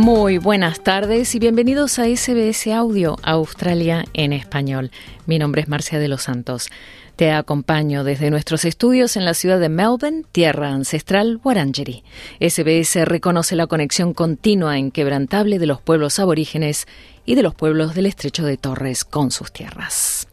Muy 0.00 0.38
buenas 0.38 0.82
tardes 0.82 1.34
y 1.34 1.38
bienvenidos 1.38 1.98
a 1.98 2.06
SBS 2.06 2.68
Audio 2.68 3.16
Australia 3.22 4.06
en 4.14 4.32
español. 4.32 4.90
Mi 5.26 5.38
nombre 5.38 5.60
es 5.60 5.68
Marcia 5.68 5.98
de 5.98 6.08
los 6.08 6.22
Santos. 6.22 6.70
Te 7.16 7.32
acompaño 7.32 8.02
desde 8.02 8.30
nuestros 8.30 8.64
estudios 8.64 9.18
en 9.18 9.26
la 9.26 9.34
ciudad 9.34 9.60
de 9.60 9.68
Melbourne, 9.68 10.22
tierra 10.32 10.70
ancestral 10.70 11.38
Wurundjeri. 11.44 12.02
SBS 12.40 13.04
reconoce 13.04 13.56
la 13.56 13.66
conexión 13.66 14.14
continua 14.14 14.76
e 14.76 14.78
inquebrantable 14.78 15.58
de 15.58 15.66
los 15.66 15.82
pueblos 15.82 16.18
aborígenes 16.18 16.88
y 17.26 17.34
de 17.34 17.42
los 17.42 17.54
pueblos 17.54 17.94
del 17.94 18.06
estrecho 18.06 18.46
de 18.46 18.56
Torres 18.56 19.04
con 19.04 19.30
sus 19.30 19.52
tierras. 19.52 20.28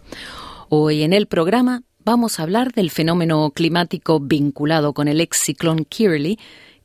Hoy 0.70 1.04
en 1.04 1.12
el 1.12 1.28
programa 1.28 1.84
vamos 2.06 2.40
a 2.40 2.44
hablar 2.44 2.72
del 2.72 2.90
fenómeno 2.90 3.52
climático 3.52 4.22
vinculado 4.22 4.94
con 4.94 5.10
el 5.10 5.20
ex 5.20 5.40
ciclón 5.40 5.84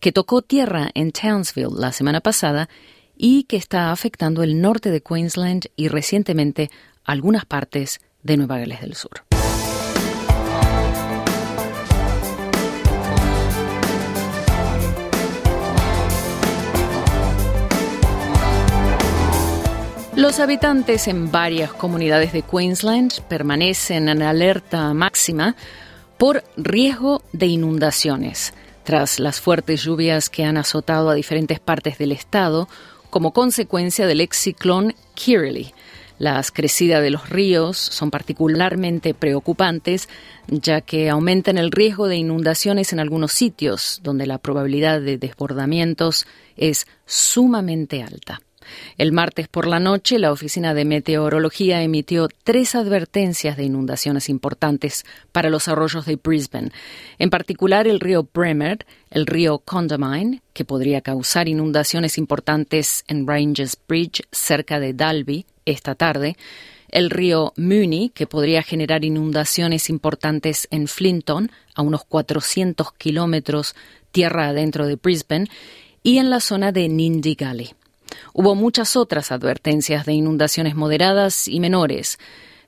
que 0.03 0.11
tocó 0.11 0.43
tierra 0.43 0.91
en 0.95 1.13
Townsville 1.13 1.79
la 1.79 1.93
semana 1.93 2.21
pasada 2.21 2.69
y 3.17 3.45
que 3.45 3.57
está 3.57 3.93
afectando 3.93 4.43
el 4.43 4.61
norte 4.61 4.91
de 4.91 5.01
Queensland 5.01 5.67
y 5.77 5.87
recientemente 5.87 6.73
algunas 7.05 7.45
partes 7.45 8.01
de 8.25 8.37
Nueva 8.37 8.59
Gales 8.59 8.81
del 8.81 8.97
Sur. 8.97 9.23
Los 20.17 20.41
habitantes 20.41 21.07
en 21.07 21.31
varias 21.31 21.73
comunidades 21.73 22.33
de 22.33 22.43
Queensland 22.43 23.21
permanecen 23.29 24.09
en 24.09 24.23
alerta 24.23 24.93
máxima 24.95 25.55
por 26.19 26.43
riesgo 26.57 27.23
de 27.33 27.47
inundaciones 27.47 28.53
tras 28.85 29.21
las 29.21 29.41
fuertes 29.41 29.83
lluvias 29.83 30.29
que 30.31 30.45
han 30.45 30.57
azotado 30.57 31.11
a 31.11 31.15
diferentes 31.15 31.61
partes 31.61 31.99
del 31.99 32.13
estado 32.13 32.69
como 33.11 33.33
consecuencia 33.33 34.07
del 34.07 34.21
ex 34.21 34.39
ciclón 34.39 34.95
Kirrily. 35.15 35.73
Las 36.19 36.53
crecidas 36.53 37.03
de 37.03 37.11
los 37.11 37.31
ríos 37.31 37.77
son 37.79 38.11
particularmente 38.11 39.13
preocupantes, 39.13 40.09
ya 40.47 40.81
que 40.81 41.11
aumentan 41.11 41.59
el 41.59 41.73
riesgo 41.73 42.07
de 42.07 42.17
inundaciones 42.17 42.93
en 42.93 43.01
algunos 43.01 43.33
sitios 43.33 44.01
donde 44.03 44.27
la 44.27 44.39
probabilidad 44.39 45.01
de 45.01 45.19
desbordamientos 45.19 46.27
es 46.57 46.87
sumamente 47.07 48.03
alta. 48.03 48.41
El 48.99 49.13
martes 49.13 49.49
por 49.49 49.67
la 49.67 49.81
noche, 49.81 50.19
la 50.19 50.33
Oficina 50.33 50.75
de 50.75 50.85
Meteorología 50.85 51.83
emitió 51.83 52.29
tres 52.45 52.75
advertencias 52.75 53.57
de 53.57 53.65
inundaciones 53.65 54.29
importantes 54.29 55.05
para 55.33 55.51
los 55.51 55.69
arroyos 55.69 56.07
de 56.07 56.17
Brisbane, 56.17 56.73
en 57.19 57.31
particular 57.31 57.87
el 57.87 58.01
río 58.01 58.29
Bremer, 58.33 58.87
el 59.11 59.27
río 59.27 59.59
Condamine, 59.59 60.43
que 60.53 60.65
podría 60.65 61.01
causar 61.01 61.49
inundaciones 61.49 62.19
importantes 62.19 63.05
en 63.09 63.27
Ranges 63.27 63.79
Bridge 63.89 64.23
cerca 64.31 64.81
de 64.81 64.93
Dalby 64.95 65.47
esta 65.65 65.95
tarde, 65.95 66.37
el 66.89 67.11
río 67.11 67.53
Mooney, 67.57 68.11
que 68.11 68.27
podría 68.27 68.63
generar 68.63 69.05
inundaciones 69.05 69.89
importantes 69.91 70.69
en 70.71 70.87
Flinton, 70.87 71.51
a 71.75 71.83
unos 71.83 72.05
400 72.05 72.93
kilómetros 72.93 73.75
tierra 74.13 74.49
adentro 74.49 74.87
de 74.87 74.97
Brisbane, 74.97 75.49
y 76.03 76.19
en 76.19 76.31
la 76.31 76.41
zona 76.41 76.71
de 76.71 76.89
Nindigally. 76.89 77.75
Hubo 78.33 78.55
muchas 78.55 78.97
otras 78.97 79.33
advertencias 79.33 80.07
de 80.07 80.13
inundaciones 80.13 80.75
moderadas 80.75 81.49
y 81.49 81.61
menores, 81.61 82.19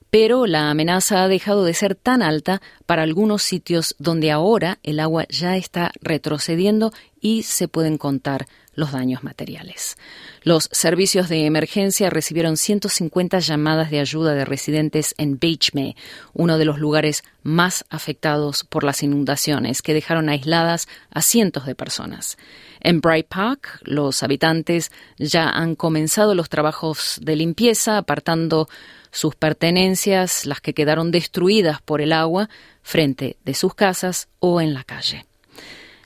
pero 0.09 0.45
la 0.45 0.69
amenaza 0.69 1.23
ha 1.23 1.27
dejado 1.27 1.65
de 1.65 1.73
ser 1.73 1.95
tan 1.95 2.21
alta 2.21 2.61
para 2.85 3.03
algunos 3.03 3.43
sitios 3.43 3.95
donde 3.99 4.31
ahora 4.31 4.79
el 4.83 4.99
agua 4.99 5.25
ya 5.29 5.57
está 5.57 5.91
retrocediendo 6.01 6.93
y 7.19 7.43
se 7.43 7.67
pueden 7.67 7.97
contar 7.97 8.45
los 8.75 8.91
daños 8.91 9.23
materiales. 9.23 9.97
Los 10.43 10.69
servicios 10.71 11.29
de 11.29 11.45
emergencia 11.45 12.09
recibieron 12.09 12.57
150 12.57 13.39
llamadas 13.39 13.89
de 13.89 13.99
ayuda 13.99 14.33
de 14.33 14.45
residentes 14.45 15.15
en 15.17 15.39
Beechme, 15.39 15.95
uno 16.33 16.57
de 16.57 16.65
los 16.65 16.79
lugares 16.79 17.23
más 17.41 17.85
afectados 17.89 18.63
por 18.63 18.83
las 18.83 19.01
inundaciones, 19.01 19.81
que 19.81 19.93
dejaron 19.93 20.29
aisladas 20.29 20.87
a 21.11 21.21
cientos 21.21 21.65
de 21.65 21.75
personas. 21.75 22.37
En 22.81 23.01
Bright 23.01 23.27
Park, 23.27 23.79
los 23.83 24.21
habitantes 24.21 24.91
ya 25.17 25.49
han 25.49 25.75
comenzado 25.75 26.35
los 26.35 26.49
trabajos 26.49 27.19
de 27.21 27.35
limpieza, 27.35 27.97
apartando 27.97 28.67
sus 29.11 29.35
pertenencias, 29.35 30.45
las 30.45 30.61
que 30.61 30.73
quedaron 30.73 31.09
destruidas 31.09 31.81
por 31.81 32.01
el 32.01 32.11
agua, 32.11 32.49
frente 32.83 33.37
de 33.45 33.53
sus 33.53 33.73
casas 33.73 34.27
o 34.39 34.61
en 34.61 34.73
la 34.73 34.83
calle. 34.83 35.25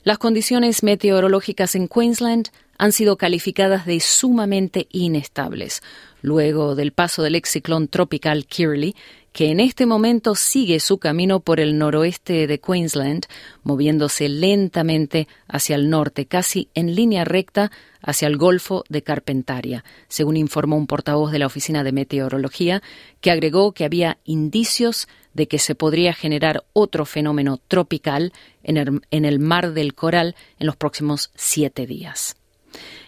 Las 0.02 0.16
condiciones 0.16 0.82
meteorológicas 0.82 1.74
en 1.74 1.86
Queensland 1.86 2.48
han 2.78 2.92
sido 2.92 3.18
calificadas 3.18 3.84
de 3.84 4.00
sumamente 4.00 4.86
inestables, 4.90 5.82
luego 6.22 6.74
del 6.74 6.92
paso 6.92 7.22
del 7.22 7.34
ex 7.34 7.50
ciclón 7.50 7.88
tropical 7.88 8.46
Kirrily, 8.46 8.96
que 9.34 9.50
en 9.50 9.60
este 9.60 9.84
momento 9.84 10.34
sigue 10.34 10.80
su 10.80 10.96
camino 10.96 11.40
por 11.40 11.60
el 11.60 11.76
noroeste 11.76 12.46
de 12.46 12.58
Queensland, 12.58 13.26
moviéndose 13.62 14.30
lentamente 14.30 15.28
hacia 15.46 15.76
el 15.76 15.90
norte, 15.90 16.24
casi 16.24 16.68
en 16.74 16.94
línea 16.94 17.24
recta 17.24 17.70
hacia 18.00 18.26
el 18.26 18.38
Golfo 18.38 18.84
de 18.88 19.02
Carpentaria, 19.02 19.84
según 20.08 20.38
informó 20.38 20.76
un 20.76 20.86
portavoz 20.86 21.30
de 21.30 21.38
la 21.38 21.46
Oficina 21.46 21.84
de 21.84 21.92
Meteorología, 21.92 22.82
que 23.20 23.30
agregó 23.30 23.72
que 23.72 23.84
había 23.84 24.16
indicios 24.24 25.06
de 25.34 25.48
que 25.48 25.58
se 25.58 25.74
podría 25.74 26.12
generar 26.12 26.64
otro 26.72 27.04
fenómeno 27.04 27.60
tropical 27.68 28.32
en 28.62 28.76
el, 28.76 29.00
en 29.10 29.24
el 29.24 29.38
Mar 29.38 29.72
del 29.72 29.94
Coral 29.94 30.34
en 30.58 30.66
los 30.66 30.76
próximos 30.76 31.30
siete 31.34 31.86
días. 31.86 32.36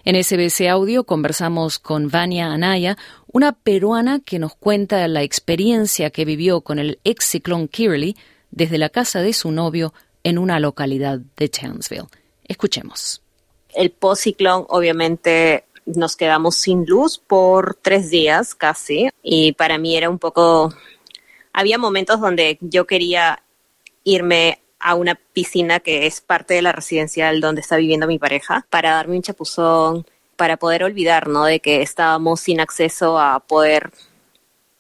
En 0.05 0.23
SBC 0.23 0.69
Audio 0.69 1.05
conversamos 1.05 1.79
con 1.79 2.09
Vania 2.09 2.53
Anaya, 2.53 2.97
una 3.33 3.53
peruana 3.53 4.21
que 4.21 4.39
nos 4.39 4.55
cuenta 4.55 5.07
la 5.07 5.23
experiencia 5.23 6.11
que 6.11 6.25
vivió 6.25 6.63
con 6.63 6.79
el 6.79 6.99
ex 7.05 7.25
ciclón 7.27 7.69
Kirley 7.69 8.17
desde 8.51 8.79
la 8.79 8.89
casa 8.89 9.23
de 9.23 9.33
su 9.33 9.53
novio 9.53 9.95
en 10.25 10.39
una 10.39 10.59
localidad 10.59 11.21
de 11.37 11.49
Townsville. 11.49 12.09
Escuchemos. 12.45 13.23
El 13.75 13.91
post-ciclón, 13.91 14.67
obviamente, 14.69 15.65
nos 15.87 16.17
quedamos 16.17 16.57
sin 16.57 16.85
luz 16.85 17.19
por 17.19 17.77
tres 17.81 18.11
días 18.11 18.55
casi 18.55 19.09
y 19.23 19.53
para 19.53 19.79
mí 19.79 19.97
era 19.97 20.11
un 20.11 20.19
poco... 20.19 20.75
Había 21.53 21.79
momentos 21.79 22.21
donde 22.21 22.59
yo 22.61 22.87
quería 22.87 23.43
irme 24.05 24.63
a 24.79 24.95
una 24.95 25.15
piscina 25.15 25.81
que 25.81 26.07
es 26.07 26.21
parte 26.21 26.55
de 26.55 26.63
la 26.63 26.73
residencial 26.73 27.41
donde 27.41 27.61
está 27.61 27.77
viviendo 27.77 28.07
mi 28.07 28.19
pareja 28.19 28.67
para 28.69 28.91
darme 28.91 29.17
un 29.17 29.23
chapuzón, 29.23 30.07
para 30.37 30.57
poder 30.57 30.83
olvidar, 30.83 31.29
¿no? 31.29 31.45
De 31.45 31.61
que 31.61 31.83
estábamos 31.83 32.41
sin 32.41 32.61
acceso 32.61 33.19
a 33.19 33.41
poder 33.41 33.93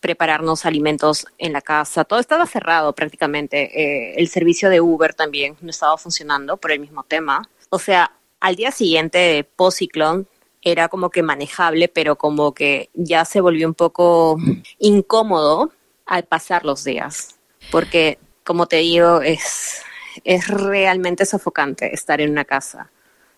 prepararnos 0.00 0.66
alimentos 0.66 1.26
en 1.38 1.52
la 1.52 1.60
casa. 1.60 2.04
Todo 2.04 2.18
estaba 2.18 2.46
cerrado 2.46 2.92
prácticamente. 2.92 3.70
Eh, 3.80 4.14
el 4.16 4.28
servicio 4.28 4.68
de 4.68 4.80
Uber 4.80 5.14
también 5.14 5.56
no 5.60 5.70
estaba 5.70 5.96
funcionando 5.96 6.56
por 6.56 6.72
el 6.72 6.80
mismo 6.80 7.04
tema. 7.04 7.48
O 7.70 7.78
sea, 7.78 8.10
al 8.40 8.56
día 8.56 8.72
siguiente 8.72 9.18
de 9.18 9.44
post-ciclón 9.44 10.26
era 10.60 10.88
como 10.88 11.10
que 11.10 11.22
manejable, 11.22 11.86
pero 11.86 12.16
como 12.16 12.52
que 12.52 12.90
ya 12.94 13.24
se 13.24 13.40
volvió 13.40 13.68
un 13.68 13.74
poco 13.74 14.36
incómodo 14.80 15.70
al 16.12 16.24
pasar 16.24 16.64
los 16.64 16.84
días. 16.84 17.36
Porque, 17.70 18.18
como 18.44 18.66
te 18.66 18.76
digo, 18.76 19.22
es 19.22 19.82
es 20.24 20.48
realmente 20.48 21.26
sofocante 21.26 21.94
estar 21.94 22.20
en 22.20 22.30
una 22.30 22.44
casa 22.44 22.90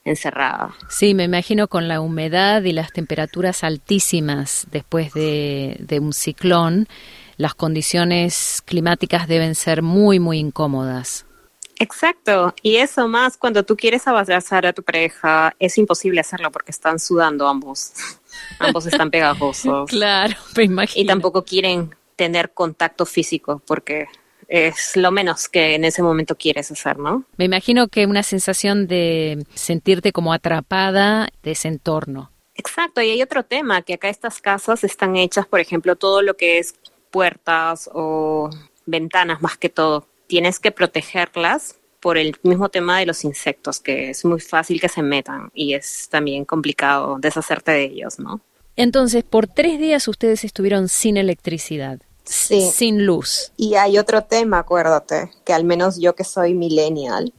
encerrada. 0.04 0.74
Sí, 0.88 1.14
me 1.14 1.24
imagino 1.24 1.68
con 1.68 1.88
la 1.88 2.00
humedad 2.00 2.62
y 2.62 2.72
las 2.72 2.92
temperaturas 2.92 3.64
altísimas 3.64 4.66
después 4.70 5.12
de, 5.14 5.98
un 6.00 6.12
ciclón, 6.12 6.88
las 7.36 7.54
condiciones 7.54 8.62
climáticas 8.66 9.28
deben 9.28 9.54
ser 9.54 9.82
muy, 9.82 10.20
muy 10.20 10.38
incómodas. 10.38 11.24
Exacto, 11.80 12.54
y 12.62 12.76
eso 12.76 13.08
más 13.08 13.36
cuando 13.36 13.64
tú 13.64 13.76
quieres 13.76 14.06
abrazar 14.06 14.64
a 14.66 14.72
tu 14.72 14.82
pareja, 14.82 15.56
es 15.58 15.76
imposible 15.76 16.20
hacerlo 16.20 16.52
porque 16.52 16.70
están 16.70 17.00
sudando 17.00 17.48
ambos. 17.48 17.94
ambos 18.58 18.86
están 18.86 19.10
pegajosos. 19.10 19.88
Claro, 19.88 20.36
me 20.56 20.64
imagino. 20.64 21.02
Y 21.02 21.06
tampoco 21.06 21.44
quieren 21.44 21.90
tener 22.16 22.52
contacto 22.52 23.06
físico 23.06 23.62
porque 23.66 24.06
es 24.48 24.96
lo 24.96 25.10
menos 25.10 25.48
que 25.48 25.74
en 25.74 25.84
ese 25.84 26.02
momento 26.02 26.36
quieres 26.36 26.70
hacer, 26.70 26.98
¿no? 26.98 27.24
Me 27.36 27.44
imagino 27.46 27.88
que 27.88 28.06
una 28.06 28.22
sensación 28.22 28.86
de 28.86 29.44
sentirte 29.54 30.12
como 30.12 30.32
atrapada 30.32 31.28
de 31.42 31.52
ese 31.52 31.68
entorno. 31.68 32.30
Exacto, 32.54 33.02
y 33.02 33.10
hay 33.10 33.22
otro 33.22 33.44
tema, 33.44 33.82
que 33.82 33.94
acá 33.94 34.08
estas 34.08 34.40
casas 34.40 34.84
están 34.84 35.16
hechas, 35.16 35.46
por 35.46 35.60
ejemplo, 35.60 35.96
todo 35.96 36.22
lo 36.22 36.36
que 36.36 36.58
es 36.58 36.74
puertas 37.10 37.90
o 37.92 38.50
ventanas 38.86 39.42
más 39.42 39.56
que 39.56 39.68
todo. 39.68 40.06
Tienes 40.26 40.60
que 40.60 40.70
protegerlas 40.70 41.78
por 42.00 42.18
el 42.18 42.36
mismo 42.42 42.68
tema 42.68 42.98
de 42.98 43.06
los 43.06 43.24
insectos, 43.24 43.80
que 43.80 44.10
es 44.10 44.24
muy 44.24 44.40
fácil 44.40 44.80
que 44.80 44.88
se 44.88 45.02
metan 45.02 45.50
y 45.54 45.74
es 45.74 46.08
también 46.10 46.44
complicado 46.44 47.16
deshacerte 47.18 47.72
de 47.72 47.84
ellos, 47.84 48.18
¿no? 48.18 48.40
Entonces, 48.76 49.24
por 49.24 49.46
tres 49.46 49.78
días 49.78 50.08
ustedes 50.08 50.44
estuvieron 50.44 50.88
sin 50.88 51.16
electricidad. 51.16 52.00
Sí. 52.24 52.70
Sin 52.72 53.04
luz. 53.04 53.52
Y 53.56 53.74
hay 53.74 53.98
otro 53.98 54.24
tema, 54.24 54.60
acuérdate, 54.60 55.30
que 55.44 55.52
al 55.52 55.64
menos 55.64 55.98
yo 55.98 56.14
que 56.14 56.24
soy 56.24 56.54
millennial, 56.54 57.32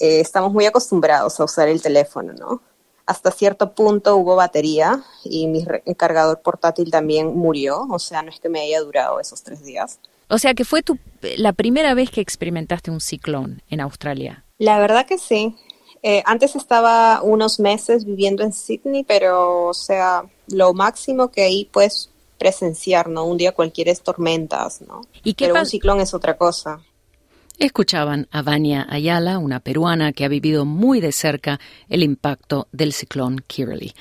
eh, 0.00 0.20
estamos 0.20 0.52
muy 0.52 0.66
acostumbrados 0.66 1.38
a 1.40 1.44
usar 1.44 1.68
el 1.68 1.80
teléfono, 1.80 2.32
¿no? 2.32 2.60
Hasta 3.06 3.30
cierto 3.30 3.72
punto 3.72 4.16
hubo 4.16 4.34
batería 4.34 5.04
y 5.22 5.46
mi 5.46 5.64
cargador 5.96 6.40
portátil 6.40 6.90
también 6.90 7.36
murió, 7.36 7.82
o 7.88 8.00
sea, 8.00 8.22
no 8.22 8.30
es 8.30 8.40
que 8.40 8.48
me 8.48 8.60
haya 8.60 8.80
durado 8.80 9.20
esos 9.20 9.44
tres 9.44 9.64
días. 9.64 10.00
O 10.28 10.38
sea, 10.38 10.54
que 10.54 10.64
fue 10.64 10.82
tu, 10.82 10.98
la 11.36 11.52
primera 11.52 11.94
vez 11.94 12.10
que 12.10 12.20
experimentaste 12.20 12.90
un 12.90 13.00
ciclón 13.00 13.62
en 13.70 13.80
Australia. 13.80 14.44
La 14.58 14.80
verdad 14.80 15.06
que 15.06 15.18
sí. 15.18 15.54
Eh, 16.02 16.22
antes 16.26 16.56
estaba 16.56 17.22
unos 17.22 17.60
meses 17.60 18.04
viviendo 18.04 18.42
en 18.42 18.52
Sydney, 18.52 19.04
pero, 19.04 19.66
o 19.66 19.74
sea, 19.74 20.24
lo 20.48 20.74
máximo 20.74 21.30
que 21.30 21.42
ahí 21.42 21.68
puedes 21.72 22.10
presenciar, 22.38 23.08
¿no? 23.08 23.24
Un 23.24 23.38
día 23.38 23.52
cualquiera 23.52 23.90
es 23.90 24.02
tormentas, 24.02 24.82
¿no? 24.82 25.02
¿Y 25.24 25.34
qué 25.34 25.46
pero 25.46 25.60
un 25.60 25.66
ciclón 25.66 26.00
es 26.00 26.14
otra 26.14 26.36
cosa. 26.36 26.80
Escuchaban 27.58 28.28
a 28.30 28.42
Vania 28.42 28.86
Ayala, 28.88 29.38
una 29.38 29.60
peruana 29.60 30.12
que 30.12 30.26
ha 30.26 30.28
vivido 30.28 30.66
muy 30.66 31.00
de 31.00 31.12
cerca 31.12 31.58
el 31.88 32.02
impacto 32.02 32.68
del 32.70 32.92
ciclón 32.92 33.42
Kirrily. 33.46 33.94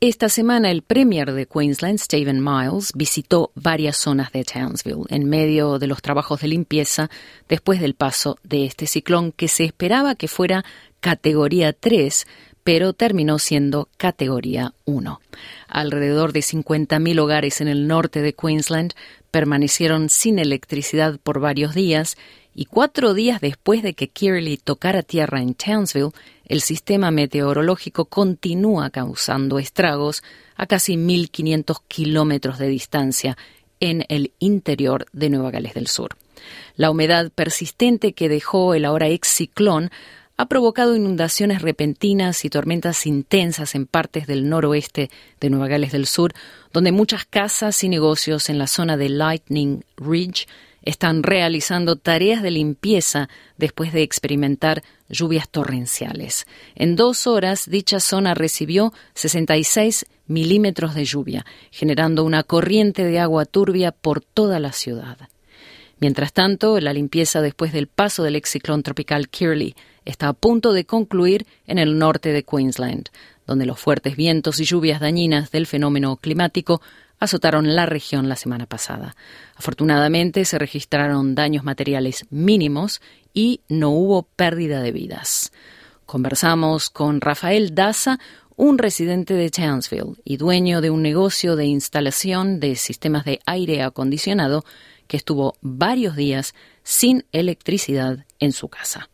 Esta 0.00 0.28
semana 0.28 0.72
el 0.72 0.82
Premier 0.82 1.32
de 1.32 1.46
Queensland, 1.46 2.00
Stephen 2.00 2.42
Miles, 2.42 2.90
visitó 2.96 3.52
varias 3.54 3.96
zonas 3.96 4.32
de 4.32 4.42
Townsville 4.42 5.04
en 5.10 5.28
medio 5.28 5.78
de 5.78 5.86
los 5.86 6.02
trabajos 6.02 6.40
de 6.40 6.48
limpieza 6.48 7.08
después 7.48 7.80
del 7.80 7.94
paso 7.94 8.36
de 8.42 8.64
este 8.64 8.88
ciclón 8.88 9.30
que 9.30 9.46
se 9.46 9.62
esperaba 9.62 10.16
que 10.16 10.26
fuera 10.26 10.64
categoría 10.98 11.72
3, 11.72 12.26
pero 12.64 12.94
terminó 12.94 13.38
siendo 13.38 13.88
categoría 13.96 14.74
1. 14.86 15.20
Alrededor 15.72 16.34
de 16.34 16.40
50.000 16.40 17.18
hogares 17.18 17.62
en 17.62 17.68
el 17.68 17.86
norte 17.86 18.20
de 18.20 18.34
Queensland 18.34 18.92
permanecieron 19.30 20.10
sin 20.10 20.38
electricidad 20.38 21.18
por 21.18 21.40
varios 21.40 21.74
días 21.74 22.18
y 22.54 22.66
cuatro 22.66 23.14
días 23.14 23.40
después 23.40 23.82
de 23.82 23.94
que 23.94 24.08
Kirley 24.08 24.58
tocara 24.58 25.02
tierra 25.02 25.40
en 25.40 25.54
Townsville, 25.54 26.10
el 26.44 26.60
sistema 26.60 27.10
meteorológico 27.10 28.04
continúa 28.04 28.90
causando 28.90 29.58
estragos 29.58 30.22
a 30.56 30.66
casi 30.66 30.96
1.500 30.96 31.80
kilómetros 31.88 32.58
de 32.58 32.68
distancia 32.68 33.38
en 33.80 34.04
el 34.10 34.34
interior 34.40 35.06
de 35.14 35.30
Nueva 35.30 35.50
Gales 35.52 35.72
del 35.72 35.86
Sur. 35.86 36.18
La 36.76 36.90
humedad 36.90 37.32
persistente 37.34 38.12
que 38.12 38.28
dejó 38.28 38.74
el 38.74 38.84
ahora 38.84 39.08
ex 39.08 39.26
ciclón 39.28 39.90
ha 40.36 40.46
provocado 40.46 40.96
inundaciones 40.96 41.62
repentinas 41.62 42.44
y 42.44 42.50
tormentas 42.50 43.06
intensas 43.06 43.74
en 43.74 43.86
partes 43.86 44.26
del 44.26 44.48
noroeste 44.48 45.10
de 45.40 45.50
Nueva 45.50 45.68
Gales 45.68 45.92
del 45.92 46.06
Sur, 46.06 46.32
donde 46.72 46.92
muchas 46.92 47.24
casas 47.24 47.82
y 47.84 47.88
negocios 47.88 48.48
en 48.48 48.58
la 48.58 48.66
zona 48.66 48.96
de 48.96 49.08
Lightning 49.08 49.84
Ridge 49.96 50.46
están 50.82 51.22
realizando 51.22 51.96
tareas 51.96 52.42
de 52.42 52.50
limpieza 52.50 53.28
después 53.56 53.92
de 53.92 54.02
experimentar 54.02 54.82
lluvias 55.08 55.48
torrenciales. 55.48 56.46
En 56.74 56.96
dos 56.96 57.26
horas, 57.26 57.70
dicha 57.70 58.00
zona 58.00 58.34
recibió 58.34 58.92
66 59.14 60.06
milímetros 60.26 60.94
de 60.94 61.04
lluvia, 61.04 61.46
generando 61.70 62.24
una 62.24 62.42
corriente 62.42 63.04
de 63.04 63.20
agua 63.20 63.44
turbia 63.44 63.92
por 63.92 64.22
toda 64.22 64.58
la 64.58 64.72
ciudad. 64.72 65.18
Mientras 66.02 66.32
tanto, 66.32 66.80
la 66.80 66.92
limpieza 66.92 67.40
después 67.40 67.72
del 67.72 67.86
paso 67.86 68.24
del 68.24 68.34
ex 68.34 68.58
tropical 68.82 69.28
Kirley 69.28 69.76
está 70.04 70.26
a 70.26 70.32
punto 70.32 70.72
de 70.72 70.84
concluir 70.84 71.46
en 71.64 71.78
el 71.78 71.96
norte 71.96 72.32
de 72.32 72.42
Queensland, 72.42 73.10
donde 73.46 73.66
los 73.66 73.78
fuertes 73.78 74.16
vientos 74.16 74.58
y 74.58 74.64
lluvias 74.64 74.98
dañinas 74.98 75.52
del 75.52 75.68
fenómeno 75.68 76.16
climático 76.16 76.82
azotaron 77.20 77.76
la 77.76 77.86
región 77.86 78.28
la 78.28 78.34
semana 78.34 78.66
pasada. 78.66 79.14
Afortunadamente 79.54 80.44
se 80.44 80.58
registraron 80.58 81.36
daños 81.36 81.62
materiales 81.62 82.26
mínimos 82.30 83.00
y 83.32 83.60
no 83.68 83.90
hubo 83.90 84.24
pérdida 84.24 84.82
de 84.82 84.90
vidas. 84.90 85.52
Conversamos 86.04 86.90
con 86.90 87.20
Rafael 87.20 87.76
Daza, 87.76 88.18
un 88.56 88.78
residente 88.78 89.34
de 89.34 89.50
Townsville 89.50 90.16
y 90.24 90.36
dueño 90.36 90.80
de 90.80 90.90
un 90.90 91.00
negocio 91.00 91.54
de 91.54 91.66
instalación 91.66 92.58
de 92.58 92.74
sistemas 92.74 93.24
de 93.24 93.38
aire 93.46 93.84
acondicionado 93.84 94.64
que 95.12 95.18
estuvo 95.18 95.56
varios 95.60 96.16
días 96.16 96.54
sin 96.84 97.26
electricidad 97.32 98.24
en 98.38 98.52
su 98.52 98.68
casa. 98.68 99.10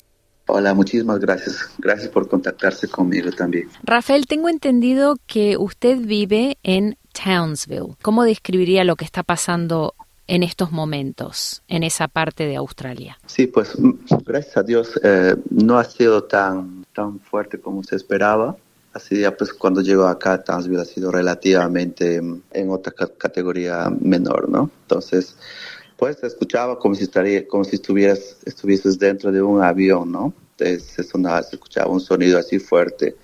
Hola, 0.47 0.73
muchísimas 0.73 1.19
gracias. 1.19 1.71
Gracias 1.77 2.09
por 2.09 2.29
contactarse 2.29 2.87
conmigo 2.87 3.33
también. 3.33 3.69
Rafael, 3.83 4.29
tengo 4.29 4.49
entendido 4.49 5.17
que 5.27 5.57
usted 5.57 5.99
vive 5.99 6.57
en 6.63 6.97
Townsville. 7.13 7.97
¿Cómo 8.01 8.23
describiría 8.23 8.85
lo 8.85 8.95
que 8.95 9.05
está 9.05 9.25
pasando 9.25 9.97
en 10.29 10.45
estos 10.45 10.71
momentos 10.71 11.65
en 11.67 11.83
esa 11.83 12.07
parte 12.07 12.47
de 12.47 12.55
Australia? 12.55 13.19
Sí, 13.27 13.49
pues 13.49 13.77
mm, 13.77 13.95
gracias 14.25 14.57
a 14.57 14.63
Dios 14.63 15.01
eh, 15.03 15.35
no 15.51 15.81
ha 15.81 15.85
sido 15.85 16.23
tan, 16.23 16.87
tan 16.95 17.19
fuerte 17.19 17.59
como 17.59 17.83
se 17.83 17.97
esperaba. 17.97 18.57
Así 18.93 19.19
ya 19.19 19.37
pues 19.37 19.53
cuando 19.53 19.81
llegó 19.81 20.07
acá 20.07 20.45
Townsville 20.45 20.81
ha 20.81 20.85
sido 20.85 21.11
relativamente 21.11 22.23
mm, 22.23 22.43
en 22.53 22.71
otra 22.71 22.93
categoría 23.19 23.91
menor, 24.01 24.49
¿no? 24.49 24.71
Entonces, 24.83 25.37
pues 25.99 26.19
se 26.19 26.29
escuchaba 26.29 26.79
como 26.79 26.95
si 26.95 27.03
estaría, 27.03 27.47
como 27.47 27.65
si 27.65 27.75
estuvieras, 27.77 28.39
estuvieses 28.47 28.99
dentro 28.99 29.33
de 29.33 29.43
un 29.43 29.63
avión, 29.63 30.13
¿no? 30.13 30.33
Entonces 30.53 30.85
se 30.85 31.03
sonaba, 31.03 31.43
se 31.43 31.57
escuchaba 31.57 31.91
un 31.91 32.01
sonido 32.01 32.39
así 32.39 32.61
fuerte, 32.61 33.17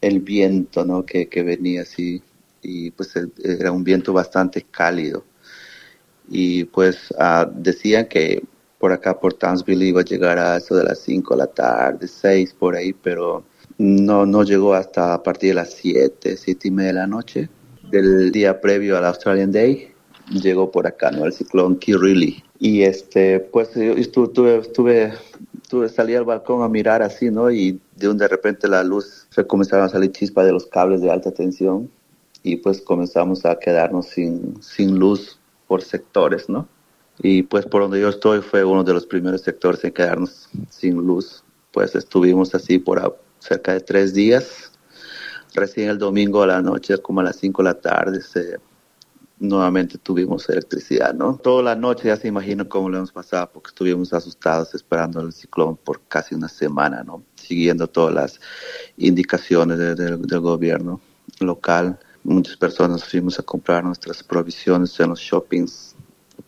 el 0.00 0.20
viento, 0.20 0.86
¿no? 0.86 1.04
Que, 1.04 1.28
que 1.28 1.42
venía 1.42 1.82
así 1.82 2.22
y 2.62 2.90
pues 2.92 3.12
era 3.44 3.70
un 3.70 3.84
viento 3.84 4.14
bastante 4.14 4.62
cálido. 4.62 5.22
Y 6.30 6.64
pues 6.64 7.14
ah, 7.18 7.46
decían 7.54 8.06
que 8.06 8.42
por 8.78 8.92
acá, 8.92 9.18
por 9.18 9.34
Townsville, 9.34 9.84
iba 9.84 10.00
a 10.00 10.04
llegar 10.04 10.38
a 10.38 10.56
eso 10.56 10.76
de 10.76 10.84
las 10.84 11.00
5 11.00 11.34
de 11.34 11.38
la 11.38 11.46
tarde, 11.48 12.08
6 12.08 12.54
por 12.58 12.74
ahí, 12.74 12.94
pero 12.94 13.44
no, 13.76 14.24
no 14.24 14.44
llegó 14.44 14.72
hasta 14.72 15.12
a 15.14 15.22
partir 15.22 15.50
de 15.50 15.54
las 15.56 15.74
7, 15.74 16.36
7 16.38 16.68
y 16.68 16.70
media 16.70 16.88
de 16.88 16.98
la 17.00 17.06
noche 17.06 17.50
del 17.90 18.30
día 18.32 18.60
previo 18.60 18.96
al 18.96 19.04
Australian 19.04 19.52
Day. 19.52 19.97
Llegó 20.30 20.70
por 20.70 20.86
acá, 20.86 21.10
¿no? 21.10 21.24
El 21.24 21.32
ciclón 21.32 21.78
Kirili. 21.78 22.42
Y 22.58 22.82
este, 22.82 23.40
pues 23.40 23.74
yo 23.74 23.92
estuve, 23.92 24.58
estuve, 24.58 25.12
estuve, 25.62 25.88
salí 25.88 26.14
al 26.14 26.24
balcón 26.24 26.62
a 26.62 26.68
mirar 26.68 27.02
así, 27.02 27.30
¿no? 27.30 27.50
Y 27.50 27.80
de 27.96 28.08
un 28.08 28.18
de 28.18 28.28
repente 28.28 28.68
la 28.68 28.82
luz, 28.84 29.26
se 29.30 29.46
comenzaron 29.46 29.86
a 29.86 29.88
salir 29.88 30.12
chispas 30.12 30.46
de 30.46 30.52
los 30.52 30.66
cables 30.66 31.00
de 31.00 31.10
alta 31.10 31.30
tensión 31.30 31.90
y 32.42 32.56
pues 32.56 32.80
comenzamos 32.80 33.44
a 33.44 33.58
quedarnos 33.58 34.06
sin, 34.06 34.62
sin 34.62 34.98
luz 34.98 35.38
por 35.66 35.82
sectores, 35.82 36.48
¿no? 36.48 36.68
Y 37.20 37.42
pues 37.42 37.66
por 37.66 37.82
donde 37.82 38.00
yo 38.00 38.08
estoy 38.08 38.40
fue 38.40 38.64
uno 38.64 38.84
de 38.84 38.94
los 38.94 39.06
primeros 39.06 39.42
sectores 39.42 39.82
en 39.84 39.92
quedarnos 39.92 40.48
sin 40.70 40.96
luz. 40.96 41.42
Pues 41.72 41.94
estuvimos 41.94 42.54
así 42.54 42.78
por 42.78 43.20
cerca 43.40 43.72
de 43.72 43.80
tres 43.80 44.14
días. 44.14 44.72
Recién 45.54 45.90
el 45.90 45.98
domingo 45.98 46.42
a 46.42 46.46
la 46.46 46.62
noche, 46.62 46.98
como 46.98 47.20
a 47.20 47.24
las 47.24 47.36
cinco 47.36 47.62
de 47.62 47.68
la 47.70 47.80
tarde, 47.80 48.20
se, 48.20 48.58
nuevamente 49.40 49.98
tuvimos 49.98 50.48
electricidad, 50.48 51.14
¿no? 51.14 51.36
Toda 51.36 51.62
la 51.62 51.74
noche 51.74 52.08
ya 52.08 52.16
se 52.16 52.28
imagina 52.28 52.64
cómo 52.64 52.88
lo 52.88 52.98
hemos 52.98 53.12
pasado 53.12 53.50
porque 53.52 53.68
estuvimos 53.68 54.12
asustados 54.12 54.74
esperando 54.74 55.20
el 55.20 55.32
ciclón 55.32 55.76
por 55.76 56.00
casi 56.08 56.34
una 56.34 56.48
semana, 56.48 57.04
¿no? 57.04 57.22
Siguiendo 57.36 57.86
todas 57.86 58.14
las 58.14 58.40
indicaciones 58.96 59.78
del 59.78 60.40
gobierno 60.40 61.00
local 61.40 61.98
muchas 62.28 62.56
personas 62.56 63.04
fuimos 63.04 63.38
a 63.38 63.42
comprar 63.42 63.84
nuestras 63.84 64.22
provisiones 64.22 64.98
en 65.00 65.10
los 65.10 65.20
shoppings 65.20 65.94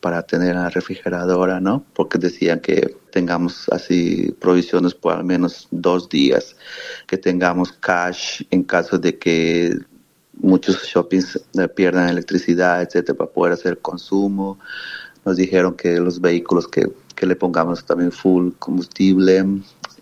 para 0.00 0.22
tener 0.22 0.54
la 0.54 0.70
refrigeradora, 0.70 1.60
¿no? 1.60 1.84
Porque 1.94 2.18
decían 2.18 2.60
que 2.60 2.96
tengamos 3.10 3.68
así 3.70 4.34
provisiones 4.40 4.94
por 4.94 5.14
al 5.14 5.24
menos 5.24 5.68
dos 5.70 6.08
días, 6.08 6.56
que 7.06 7.18
tengamos 7.18 7.72
cash 7.72 8.42
en 8.50 8.62
caso 8.62 8.98
de 8.98 9.18
que 9.18 9.78
muchos 10.42 10.82
shoppings 10.84 11.40
eh, 11.54 11.68
pierdan 11.68 12.08
electricidad, 12.08 12.82
etcétera, 12.82 13.16
para 13.18 13.30
poder 13.30 13.52
hacer 13.52 13.78
consumo. 13.78 14.58
Nos 15.24 15.36
dijeron 15.36 15.74
que 15.74 15.98
los 16.00 16.20
vehículos 16.20 16.66
que, 16.66 16.90
que 17.14 17.26
le 17.26 17.36
pongamos 17.36 17.84
también 17.84 18.10
full 18.10 18.52
combustible 18.58 19.44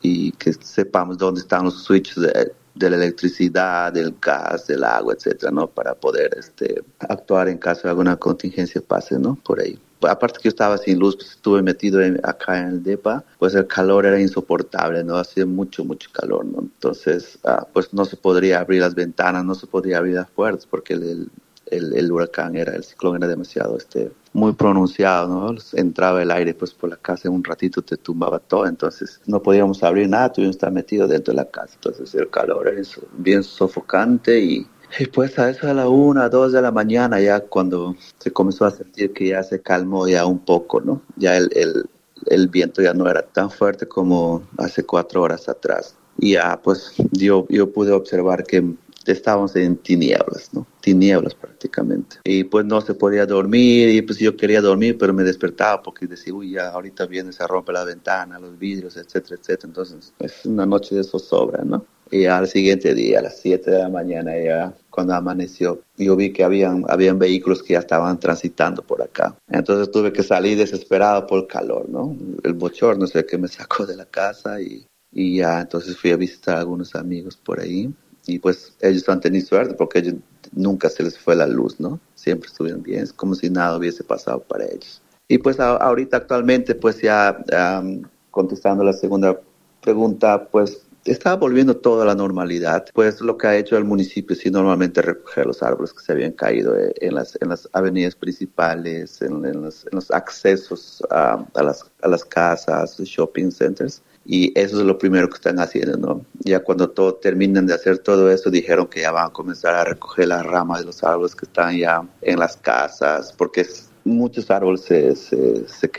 y 0.00 0.32
que 0.32 0.52
sepamos 0.52 1.18
dónde 1.18 1.40
están 1.40 1.64
los 1.64 1.82
switches 1.82 2.16
de, 2.16 2.52
de 2.74 2.90
la 2.90 2.96
electricidad, 2.96 3.92
del 3.92 4.14
gas, 4.20 4.66
del 4.66 4.84
agua, 4.84 5.14
etcétera, 5.14 5.50
¿no? 5.50 5.66
Para 5.66 5.94
poder 5.94 6.36
este, 6.38 6.82
actuar 7.00 7.48
en 7.48 7.58
caso 7.58 7.82
de 7.84 7.90
alguna 7.90 8.16
contingencia 8.16 8.80
pase, 8.80 9.18
¿no? 9.18 9.36
Por 9.44 9.60
ahí. 9.60 9.78
Aparte 10.02 10.38
que 10.38 10.44
yo 10.44 10.50
estaba 10.50 10.78
sin 10.78 10.98
luz, 10.98 11.16
pues 11.16 11.30
estuve 11.30 11.62
metido 11.62 12.00
acá 12.22 12.58
en 12.60 12.68
el 12.68 12.82
DEPA, 12.82 13.24
pues 13.38 13.54
el 13.54 13.66
calor 13.66 14.06
era 14.06 14.20
insoportable, 14.20 15.02
¿no? 15.04 15.16
Hacía 15.16 15.46
mucho, 15.46 15.84
mucho 15.84 16.10
calor, 16.12 16.44
¿no? 16.44 16.60
Entonces, 16.60 17.38
ah, 17.44 17.66
pues 17.72 17.92
no 17.92 18.04
se 18.04 18.16
podría 18.16 18.60
abrir 18.60 18.80
las 18.80 18.94
ventanas, 18.94 19.44
no 19.44 19.54
se 19.54 19.66
podría 19.66 19.98
abrir 19.98 20.14
las 20.14 20.30
puertas 20.30 20.66
porque 20.66 20.94
el, 20.94 21.30
el, 21.70 21.92
el, 21.94 22.12
huracán 22.12 22.56
era, 22.56 22.74
el 22.74 22.84
ciclón 22.84 23.16
era 23.16 23.26
demasiado, 23.26 23.76
este, 23.76 24.10
muy 24.32 24.52
pronunciado, 24.52 25.28
¿no? 25.28 25.58
Entraba 25.72 26.22
el 26.22 26.30
aire 26.30 26.54
pues 26.54 26.72
por 26.72 26.90
la 26.90 26.96
casa 26.96 27.28
en 27.28 27.34
un 27.34 27.44
ratito 27.44 27.82
te 27.82 27.96
tumbaba 27.96 28.38
todo, 28.38 28.66
entonces 28.66 29.20
no 29.26 29.42
podíamos 29.42 29.82
abrir 29.82 30.08
nada, 30.08 30.32
tuvimos 30.32 30.56
que 30.56 30.58
estar 30.58 30.72
metidos 30.72 31.08
dentro 31.10 31.32
de 31.32 31.36
la 31.36 31.50
casa, 31.50 31.74
entonces 31.74 32.14
el 32.14 32.30
calor 32.30 32.68
era 32.68 32.82
bien 33.12 33.42
sofocante 33.42 34.40
y, 34.40 34.66
y 34.98 35.06
pues 35.06 35.38
a 35.38 35.50
eso 35.50 35.66
de 35.66 35.74
la 35.74 35.88
una, 35.88 36.28
dos 36.28 36.52
de 36.52 36.62
la 36.62 36.70
mañana 36.70 37.20
ya 37.20 37.40
cuando 37.40 37.96
se 38.18 38.30
comenzó 38.32 38.64
a 38.64 38.70
sentir 38.70 39.12
que 39.12 39.28
ya 39.28 39.42
se 39.42 39.60
calmó 39.60 40.08
ya 40.08 40.26
un 40.26 40.38
poco, 40.38 40.80
¿no? 40.80 41.02
Ya 41.16 41.36
el, 41.36 41.50
el, 41.54 41.84
el 42.26 42.48
viento 42.48 42.82
ya 42.82 42.94
no 42.94 43.08
era 43.08 43.22
tan 43.22 43.50
fuerte 43.50 43.86
como 43.86 44.42
hace 44.56 44.84
cuatro 44.84 45.22
horas 45.22 45.48
atrás. 45.48 45.96
Y 46.18 46.32
ya 46.32 46.60
pues 46.62 46.94
yo, 47.12 47.46
yo 47.48 47.70
pude 47.70 47.92
observar 47.92 48.44
que 48.44 48.64
estábamos 49.12 49.54
en 49.56 49.76
tinieblas, 49.76 50.50
¿no? 50.52 50.66
Tinieblas 50.80 51.34
prácticamente. 51.34 52.16
Y 52.24 52.44
pues 52.44 52.64
no 52.64 52.80
se 52.80 52.94
podía 52.94 53.26
dormir 53.26 53.88
y 53.90 54.02
pues 54.02 54.18
yo 54.18 54.36
quería 54.36 54.60
dormir, 54.60 54.96
pero 54.98 55.12
me 55.12 55.24
despertaba 55.24 55.82
porque 55.82 56.06
decía, 56.06 56.34
uy, 56.34 56.52
ya 56.52 56.68
ahorita 56.68 57.06
viene, 57.06 57.32
se 57.32 57.46
rompe 57.46 57.72
la 57.72 57.84
ventana, 57.84 58.38
los 58.38 58.58
vidrios, 58.58 58.96
etcétera, 58.96 59.36
etcétera. 59.40 59.68
Entonces 59.68 60.12
es 60.18 60.46
una 60.46 60.66
noche 60.66 60.94
de 60.94 61.04
zozobra, 61.04 61.64
¿no? 61.64 61.84
Y 62.10 62.24
al 62.24 62.48
siguiente 62.48 62.94
día, 62.94 63.18
a 63.18 63.22
las 63.22 63.38
7 63.38 63.70
de 63.70 63.78
la 63.80 63.88
mañana, 63.88 64.32
ya 64.38 64.74
cuando 64.88 65.14
amaneció, 65.14 65.82
yo 65.96 66.16
vi 66.16 66.32
que 66.32 66.42
habían, 66.42 66.84
habían 66.88 67.18
vehículos 67.18 67.62
que 67.62 67.74
ya 67.74 67.80
estaban 67.80 68.18
transitando 68.18 68.82
por 68.82 69.02
acá. 69.02 69.36
Entonces 69.48 69.90
tuve 69.90 70.12
que 70.12 70.22
salir 70.22 70.56
desesperado 70.56 71.26
por 71.26 71.40
el 71.40 71.46
calor, 71.46 71.88
¿no? 71.88 72.16
El 72.42 72.54
bochorno 72.54 73.06
sé 73.06 73.26
que 73.26 73.36
me 73.36 73.48
sacó 73.48 73.84
de 73.84 73.96
la 73.96 74.06
casa 74.06 74.60
y, 74.60 74.86
y 75.12 75.38
ya 75.38 75.60
entonces 75.60 75.96
fui 75.98 76.10
a 76.10 76.16
visitar 76.16 76.56
a 76.56 76.60
algunos 76.60 76.94
amigos 76.94 77.36
por 77.36 77.60
ahí 77.60 77.92
y 78.28 78.38
pues 78.38 78.74
ellos 78.80 79.08
han 79.08 79.20
tenido 79.20 79.46
suerte 79.46 79.74
porque 79.74 80.00
ellos 80.00 80.14
nunca 80.52 80.90
se 80.90 81.02
les 81.02 81.18
fue 81.18 81.34
la 81.34 81.46
luz, 81.46 81.80
¿no? 81.80 81.98
Siempre 82.14 82.48
estuvieron 82.48 82.82
bien, 82.82 83.02
es 83.02 83.12
como 83.12 83.34
si 83.34 83.48
nada 83.48 83.76
hubiese 83.76 84.04
pasado 84.04 84.40
para 84.40 84.66
ellos. 84.66 85.00
Y 85.28 85.38
pues 85.38 85.58
ahorita 85.58 86.18
actualmente, 86.18 86.74
pues 86.74 87.00
ya 87.00 87.42
um, 87.80 88.02
contestando 88.30 88.84
la 88.84 88.92
segunda 88.92 89.40
pregunta, 89.80 90.48
pues 90.50 90.82
estaba 91.04 91.36
volviendo 91.36 91.76
todo 91.76 92.02
a 92.02 92.04
la 92.04 92.14
normalidad. 92.14 92.86
Pues 92.92 93.22
lo 93.22 93.38
que 93.38 93.46
ha 93.46 93.56
hecho 93.56 93.78
el 93.78 93.84
municipio 93.84 94.36
sí 94.36 94.50
normalmente 94.50 95.00
recoger 95.00 95.46
los 95.46 95.62
árboles 95.62 95.94
que 95.94 96.00
se 96.00 96.12
habían 96.12 96.32
caído 96.32 96.78
eh, 96.78 96.92
en 97.00 97.14
las, 97.14 97.38
en 97.40 97.48
las 97.48 97.68
avenidas 97.72 98.14
principales, 98.14 99.22
en, 99.22 99.62
los, 99.62 99.86
en 99.86 99.90
los, 99.92 100.10
accesos 100.10 101.02
a, 101.10 101.44
a, 101.54 101.62
las, 101.62 101.90
a 102.02 102.08
las 102.08 102.24
casas, 102.24 102.98
shopping 102.98 103.50
centers 103.50 104.02
y 104.30 104.52
eso 104.54 104.78
es 104.80 104.84
lo 104.86 104.98
primero 104.98 105.26
que 105.30 105.36
están 105.36 105.58
haciendo, 105.58 105.96
¿no? 105.96 106.26
Ya 106.40 106.60
cuando 106.60 106.90
todo, 106.90 107.14
terminan 107.14 107.64
de 107.64 107.72
hacer 107.72 107.96
todo 107.98 108.30
eso, 108.30 108.50
dijeron 108.50 108.86
que 108.86 109.00
ya 109.00 109.10
van 109.10 109.28
a 109.28 109.30
comenzar 109.30 109.74
a 109.74 109.84
recoger 109.84 110.28
las 110.28 110.44
ramas 110.44 110.80
de 110.80 110.84
los 110.84 111.02
árboles 111.02 111.34
que 111.34 111.46
están 111.46 111.74
ya 111.74 112.02
en 112.20 112.38
las 112.38 112.58
casas, 112.58 113.32
porque 113.32 113.66
muchos 114.04 114.50
árboles 114.50 114.82
se, 114.82 115.16
se, 115.16 115.66
se, 115.66 115.90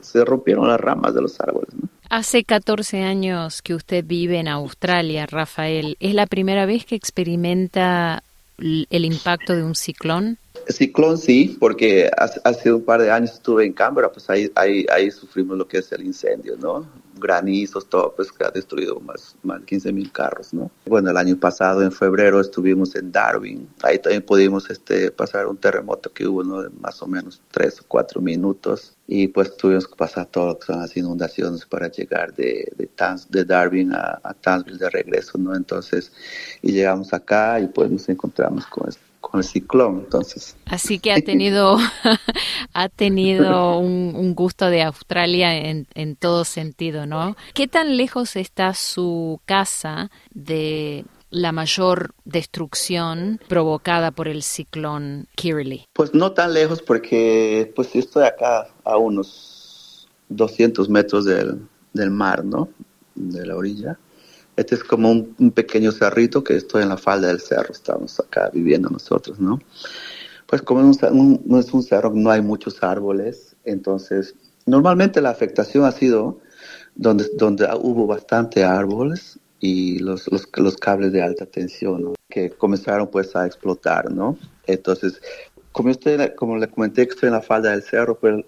se, 0.00 0.24
rompieron 0.24 0.66
las 0.66 0.80
ramas 0.80 1.14
de 1.14 1.20
los 1.20 1.38
árboles, 1.40 1.68
¿no? 1.74 1.90
Hace 2.08 2.42
14 2.42 3.02
años 3.02 3.60
que 3.60 3.74
usted 3.74 4.02
vive 4.02 4.38
en 4.38 4.48
Australia, 4.48 5.26
Rafael. 5.26 5.98
¿Es 6.00 6.14
la 6.14 6.26
primera 6.26 6.64
vez 6.64 6.86
que 6.86 6.94
experimenta 6.94 8.22
el 8.56 9.04
impacto 9.04 9.54
de 9.54 9.62
un 9.62 9.74
ciclón? 9.74 10.38
Ciclón 10.68 11.18
sí, 11.18 11.56
porque 11.60 12.10
hace, 12.16 12.72
un 12.72 12.82
par 12.82 13.02
de 13.02 13.10
años 13.10 13.32
estuve 13.32 13.66
en 13.66 13.74
Canberra, 13.74 14.10
pues 14.10 14.28
ahí, 14.30 14.50
ahí, 14.54 14.86
ahí 14.90 15.10
sufrimos 15.10 15.58
lo 15.58 15.68
que 15.68 15.78
es 15.78 15.92
el 15.92 16.02
incendio, 16.06 16.56
¿no? 16.56 16.86
Granizos, 17.18 17.88
todo, 17.88 18.14
pues 18.14 18.32
que 18.32 18.44
ha 18.44 18.50
destruido 18.50 19.00
más, 19.00 19.36
más 19.42 19.60
de 19.60 19.66
15 19.66 19.92
mil 19.92 20.12
carros, 20.12 20.52
¿no? 20.52 20.70
Bueno, 20.86 21.10
el 21.10 21.16
año 21.16 21.36
pasado, 21.36 21.82
en 21.82 21.92
febrero, 21.92 22.40
estuvimos 22.40 22.94
en 22.94 23.12
Darwin, 23.12 23.68
ahí 23.82 23.98
también 23.98 24.22
pudimos 24.22 24.70
este, 24.70 25.10
pasar 25.10 25.46
un 25.46 25.56
terremoto 25.56 26.12
que 26.12 26.26
hubo, 26.26 26.44
¿no? 26.44 26.62
De 26.62 26.70
más 26.70 27.02
o 27.02 27.06
menos 27.06 27.40
tres 27.50 27.80
o 27.80 27.84
cuatro 27.86 28.20
minutos, 28.20 28.94
y 29.06 29.28
pues 29.28 29.56
tuvimos 29.56 29.88
que 29.88 29.96
pasar 29.96 30.26
todo 30.26 30.48
lo 30.48 30.58
que 30.58 30.66
son 30.66 30.80
las 30.80 30.96
inundaciones 30.96 31.64
para 31.64 31.88
llegar 31.88 32.34
de, 32.34 32.70
de, 32.76 32.88
de 33.28 33.44
Darwin 33.44 33.92
a, 33.92 34.20
a 34.22 34.34
Townsville 34.34 34.78
de 34.78 34.90
regreso, 34.90 35.38
¿no? 35.38 35.54
Entonces, 35.54 36.12
y 36.62 36.72
llegamos 36.72 37.12
acá 37.12 37.58
y 37.60 37.68
pues 37.68 37.90
nos 37.90 38.08
encontramos 38.08 38.66
con 38.66 38.88
esto 38.88 39.07
con 39.30 39.38
el 39.38 39.44
ciclón, 39.44 40.00
entonces. 40.04 40.56
Así 40.66 40.98
que 40.98 41.12
ha 41.12 41.20
tenido, 41.20 41.78
ha 42.72 42.88
tenido 42.88 43.78
un, 43.78 44.34
gusto 44.34 44.70
de 44.70 44.82
Australia 44.82 45.54
en, 45.54 45.86
en, 45.94 46.16
todo 46.16 46.44
sentido, 46.44 47.06
¿no? 47.06 47.36
¿Qué 47.54 47.66
tan 47.66 47.96
lejos 47.96 48.36
está 48.36 48.74
su 48.74 49.40
casa 49.44 50.10
de 50.30 51.04
la 51.30 51.52
mayor 51.52 52.14
destrucción 52.24 53.40
provocada 53.48 54.10
por 54.12 54.28
el 54.28 54.42
ciclón 54.42 55.28
Kirrily? 55.34 55.84
Pues 55.92 56.14
no 56.14 56.32
tan 56.32 56.54
lejos 56.54 56.82
porque 56.82 57.72
pues 57.74 57.92
yo 57.92 58.00
estoy 58.00 58.24
acá 58.24 58.68
a 58.84 58.96
unos 58.96 60.08
200 60.28 60.88
metros 60.88 61.24
del, 61.24 61.68
del 61.92 62.10
mar, 62.10 62.44
¿no? 62.44 62.68
De 63.14 63.46
la 63.46 63.56
orilla. 63.56 63.98
Este 64.58 64.74
es 64.74 64.82
como 64.82 65.12
un, 65.12 65.52
pequeño 65.52 65.92
cerrito 65.92 66.42
que 66.42 66.56
estoy 66.56 66.82
en 66.82 66.88
la 66.88 66.96
falda 66.96 67.28
del 67.28 67.40
cerro, 67.40 67.72
estamos 67.72 68.18
acá 68.18 68.50
viviendo 68.52 68.90
nosotros, 68.90 69.38
¿no? 69.38 69.60
Pues 70.48 70.62
como 70.62 70.82
no 70.82 71.60
es 71.60 71.72
un 71.72 71.82
cerro, 71.84 72.10
no 72.12 72.28
hay 72.28 72.42
muchos 72.42 72.82
árboles, 72.82 73.54
entonces 73.64 74.34
normalmente 74.66 75.20
la 75.20 75.30
afectación 75.30 75.84
ha 75.84 75.92
sido 75.92 76.40
donde, 76.96 77.30
donde 77.36 77.68
hubo 77.80 78.08
bastante 78.08 78.64
árboles 78.64 79.38
y 79.60 80.00
los, 80.00 80.26
los, 80.26 80.48
los 80.56 80.76
cables 80.76 81.12
de 81.12 81.22
alta 81.22 81.46
tensión 81.46 82.14
que 82.28 82.50
comenzaron 82.50 83.06
pues 83.06 83.36
a 83.36 83.46
explotar, 83.46 84.10
¿no? 84.10 84.36
Entonces, 84.66 85.22
como, 85.70 85.90
usted, 85.90 86.34
como 86.34 86.56
le 86.56 86.66
comenté 86.66 87.06
que 87.06 87.14
estoy 87.14 87.28
en 87.28 87.34
la 87.34 87.42
falda 87.42 87.70
del 87.70 87.84
cerro, 87.84 88.18
pues 88.18 88.44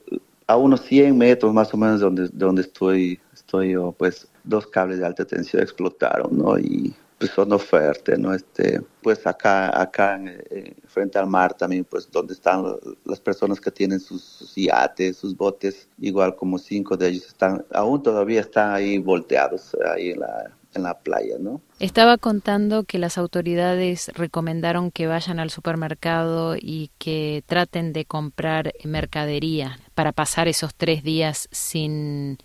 a 0.48 0.56
unos 0.56 0.80
100 0.80 1.16
metros 1.16 1.54
más 1.54 1.72
o 1.72 1.76
menos 1.76 2.00
donde, 2.00 2.28
donde 2.32 2.62
estoy, 2.62 3.20
estoy 3.32 3.74
yo, 3.74 3.94
pues 3.96 4.26
dos 4.44 4.66
cables 4.66 4.98
de 4.98 5.06
alta 5.06 5.24
tensión 5.24 5.62
explotaron, 5.62 6.36
¿no? 6.36 6.58
Y 6.58 6.94
pues 7.20 7.32
son 7.32 7.58
fuerte, 7.58 8.16
¿no? 8.16 8.32
Este, 8.32 8.80
pues 9.02 9.26
acá, 9.26 9.78
acá 9.78 10.14
en, 10.16 10.74
frente 10.86 11.18
al 11.18 11.26
mar 11.26 11.52
también, 11.52 11.84
pues 11.84 12.10
donde 12.10 12.32
están 12.32 12.64
las 13.04 13.20
personas 13.20 13.60
que 13.60 13.70
tienen 13.70 14.00
sus, 14.00 14.22
sus, 14.22 14.54
yates, 14.54 15.18
sus 15.18 15.36
botes, 15.36 15.86
igual 15.98 16.34
como 16.34 16.58
cinco 16.58 16.96
de 16.96 17.08
ellos 17.08 17.26
están, 17.26 17.62
aún 17.74 18.02
todavía 18.02 18.40
están 18.40 18.72
ahí 18.72 18.96
volteados, 18.96 19.76
ahí 19.94 20.12
en 20.12 20.20
la, 20.20 20.50
en 20.74 20.82
la 20.82 20.98
playa, 20.98 21.36
¿no? 21.38 21.60
Estaba 21.78 22.16
contando 22.16 22.84
que 22.84 22.98
las 22.98 23.18
autoridades 23.18 24.10
recomendaron 24.14 24.90
que 24.90 25.06
vayan 25.06 25.40
al 25.40 25.50
supermercado 25.50 26.56
y 26.58 26.90
que 26.98 27.42
traten 27.46 27.92
de 27.92 28.06
comprar 28.06 28.72
mercadería 28.84 29.78
para 29.94 30.12
pasar 30.12 30.48
esos 30.48 30.74
tres 30.74 31.02
días 31.02 31.48
sin 31.50 32.38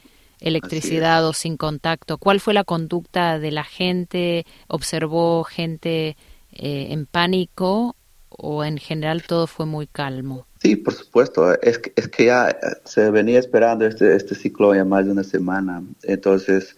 electricidad 0.45 1.27
o 1.27 1.33
sin 1.33 1.57
contacto. 1.57 2.17
¿Cuál 2.17 2.39
fue 2.39 2.53
la 2.53 2.63
conducta 2.63 3.39
de 3.39 3.51
la 3.51 3.63
gente? 3.63 4.45
¿Observó 4.67 5.43
gente 5.43 6.15
eh, 6.53 6.87
en 6.91 7.05
pánico 7.07 7.95
o 8.29 8.63
en 8.63 8.77
general 8.77 9.23
todo 9.23 9.47
fue 9.47 9.65
muy 9.65 9.87
calmo? 9.87 10.45
Sí, 10.59 10.75
por 10.75 10.93
supuesto. 10.93 11.59
Es 11.61 11.79
que, 11.79 11.93
es 11.95 12.07
que 12.07 12.25
ya 12.25 12.57
se 12.85 13.09
venía 13.11 13.39
esperando 13.39 13.85
este, 13.85 14.15
este 14.15 14.35
ciclón 14.35 14.77
ya 14.77 14.85
más 14.85 15.05
de 15.05 15.11
una 15.11 15.23
semana. 15.23 15.83
Entonces, 16.03 16.77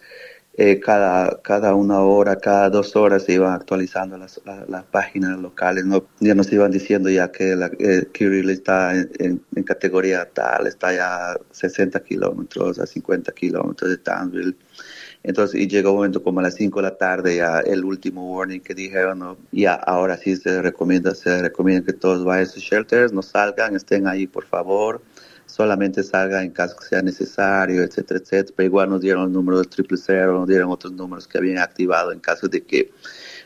eh, 0.60 0.80
cada, 0.80 1.40
cada 1.40 1.76
una 1.76 2.00
hora, 2.00 2.34
cada 2.34 2.68
dos 2.68 2.96
horas 2.96 3.22
se 3.22 3.34
iban 3.34 3.52
actualizando 3.52 4.18
las, 4.18 4.40
las, 4.66 4.84
páginas 4.86 5.38
locales, 5.38 5.84
¿no? 5.86 6.04
ya 6.18 6.34
nos 6.34 6.52
iban 6.52 6.72
diciendo 6.72 7.08
ya 7.08 7.30
que 7.30 7.54
la, 7.54 7.70
eh, 7.78 8.08
Kirill 8.12 8.50
está 8.50 8.92
en, 8.96 9.40
categoría 9.64 10.28
tal, 10.28 10.66
está 10.66 10.92
ya 10.92 11.30
a 11.30 11.36
60 11.52 12.00
kilómetros, 12.02 12.80
a 12.80 12.86
50 12.86 13.30
kilómetros 13.32 13.88
de 13.88 13.98
Townsville. 13.98 14.56
Entonces, 15.22 15.60
y 15.60 15.68
llegó 15.68 15.90
un 15.90 15.98
momento 15.98 16.24
como 16.24 16.40
a 16.40 16.42
las 16.42 16.56
5 16.56 16.80
de 16.80 16.82
la 16.82 16.96
tarde, 16.96 17.36
ya 17.36 17.60
el 17.60 17.84
último 17.84 18.34
warning 18.34 18.60
que 18.60 18.74
dijeron, 18.74 19.20
¿no? 19.20 19.36
ya 19.52 19.74
ahora 19.74 20.16
sí 20.16 20.34
se 20.34 20.60
recomienda, 20.60 21.14
se 21.14 21.40
recomienda 21.40 21.86
que 21.86 21.92
todos 21.92 22.24
vayan 22.24 22.46
a 22.46 22.50
sus 22.50 22.64
shelters, 22.64 23.12
no 23.12 23.22
salgan, 23.22 23.76
estén 23.76 24.08
ahí 24.08 24.26
por 24.26 24.44
favor 24.44 25.02
solamente 25.58 26.04
salga 26.04 26.44
en 26.44 26.52
caso 26.52 26.76
que 26.76 26.86
sea 26.86 27.02
necesario, 27.02 27.82
etcétera, 27.82 28.20
etcétera. 28.20 28.54
Pero 28.56 28.66
igual 28.68 28.90
nos 28.90 29.00
dieron 29.00 29.24
el 29.24 29.32
número 29.32 29.58
del 29.58 29.66
triple 29.66 29.98
cero, 29.98 30.34
nos 30.38 30.46
dieron 30.46 30.70
otros 30.70 30.92
números 30.92 31.26
que 31.26 31.36
habían 31.36 31.58
activado 31.58 32.12
en 32.12 32.20
caso 32.20 32.46
de 32.46 32.62
que 32.62 32.92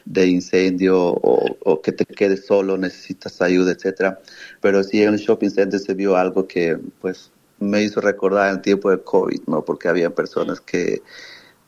de 0.04 0.26
incendio 0.26 0.98
o, 0.98 1.56
o, 1.64 1.80
que 1.80 1.92
te 1.92 2.04
quedes 2.04 2.44
solo, 2.44 2.76
necesitas 2.76 3.40
ayuda, 3.40 3.72
etcétera. 3.72 4.20
Pero 4.60 4.84
sí 4.84 5.02
en 5.02 5.14
el 5.14 5.20
shopping 5.20 5.48
center 5.48 5.80
se 5.80 5.94
vio 5.94 6.14
algo 6.14 6.46
que 6.46 6.78
pues 7.00 7.32
me 7.58 7.82
hizo 7.82 8.02
recordar 8.02 8.50
el 8.50 8.60
tiempo 8.60 8.90
de 8.90 9.02
COVID, 9.02 9.44
¿no? 9.46 9.64
Porque 9.64 9.88
había 9.88 10.10
personas 10.10 10.60
que 10.60 11.00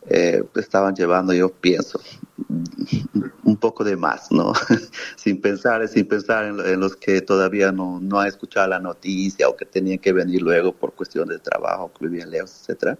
eh, 0.08 0.42
estaban 0.56 0.94
llevando, 0.94 1.32
yo 1.32 1.50
pienso, 1.50 2.00
un 3.44 3.56
poco 3.56 3.84
de 3.84 3.96
más, 3.96 4.30
¿no? 4.30 4.52
sin 5.16 5.40
pensar, 5.40 5.86
sin 5.88 6.06
pensar 6.06 6.44
en, 6.46 6.80
los 6.80 6.96
que 6.96 7.20
todavía 7.20 7.72
no, 7.72 8.00
no 8.00 8.20
han 8.20 8.28
escuchado 8.28 8.68
la 8.68 8.80
noticia 8.80 9.48
o 9.48 9.56
que 9.56 9.64
tenían 9.64 9.98
que 9.98 10.12
venir 10.12 10.42
luego 10.42 10.72
por 10.72 10.94
cuestión 10.94 11.28
de 11.28 11.38
trabajo, 11.38 11.90
que 11.92 12.06
vivían 12.06 12.30
lejos, 12.30 12.54
etcétera. 12.60 12.98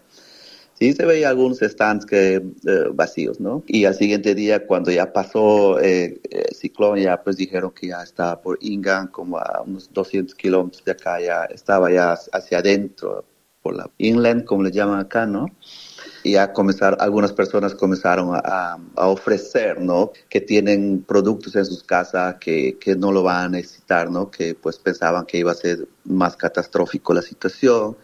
sí 0.75 0.93
se 0.93 1.05
veía 1.05 1.29
algunos 1.29 1.59
stands 1.59 2.07
que 2.07 2.37
eh, 2.37 2.85
vacíos, 2.93 3.41
¿no? 3.41 3.63
Y 3.67 3.85
al 3.85 3.95
siguiente 3.95 4.35
día, 4.35 4.67
cuando 4.67 4.91
ya 4.91 5.13
pasó 5.13 5.81
eh, 5.81 6.21
el 6.31 6.55
ciclón, 6.55 6.99
ya 6.99 7.23
pues 7.23 7.37
dijeron 7.37 7.71
que 7.73 7.89
ya 7.89 8.03
estaba 8.03 8.41
por 8.41 8.59
Ingan, 8.61 9.09
como 9.09 9.39
a 9.39 9.63
unos 9.67 9.93
200 9.93 10.35
kilómetros 10.35 10.85
de 10.85 10.93
acá, 10.93 11.21
ya 11.21 11.45
estaba 11.45 11.91
ya 11.91 12.13
hacia 12.33 12.59
adentro, 12.59 13.25
por 13.65 13.75
la 13.75 13.91
inland, 13.97 14.45
como 14.45 14.63
le 14.63 14.71
llaman 14.71 15.01
acá, 15.01 15.27
¿no? 15.27 15.47
Y 16.25 16.33
ya 16.33 16.55
comenzar, 16.55 16.97
algunas 17.01 17.35
personas 17.35 17.75
comenzaron 17.75 18.35
a, 18.35 18.79
a, 18.97 19.09
ofrecer, 19.09 19.79
¿no? 19.79 20.11
Que 20.31 20.41
tienen 20.41 21.05
productos 21.07 21.55
en 21.55 21.67
sus 21.67 21.85
casas 21.85 22.37
que, 22.41 22.79
que, 22.79 22.97
no 22.97 23.13
lo 23.13 23.23
van 23.23 23.45
a 23.45 23.49
necesitar, 23.51 24.11
¿no? 24.11 24.31
Que 24.31 24.55
pues 24.55 24.79
pensaban 24.79 25.27
que 25.27 25.37
iba 25.37 25.53
a 25.53 25.55
ser 25.55 25.87
más 26.05 26.35
catastrófico 26.35 27.13
la 27.13 27.21
situación. 27.21 27.99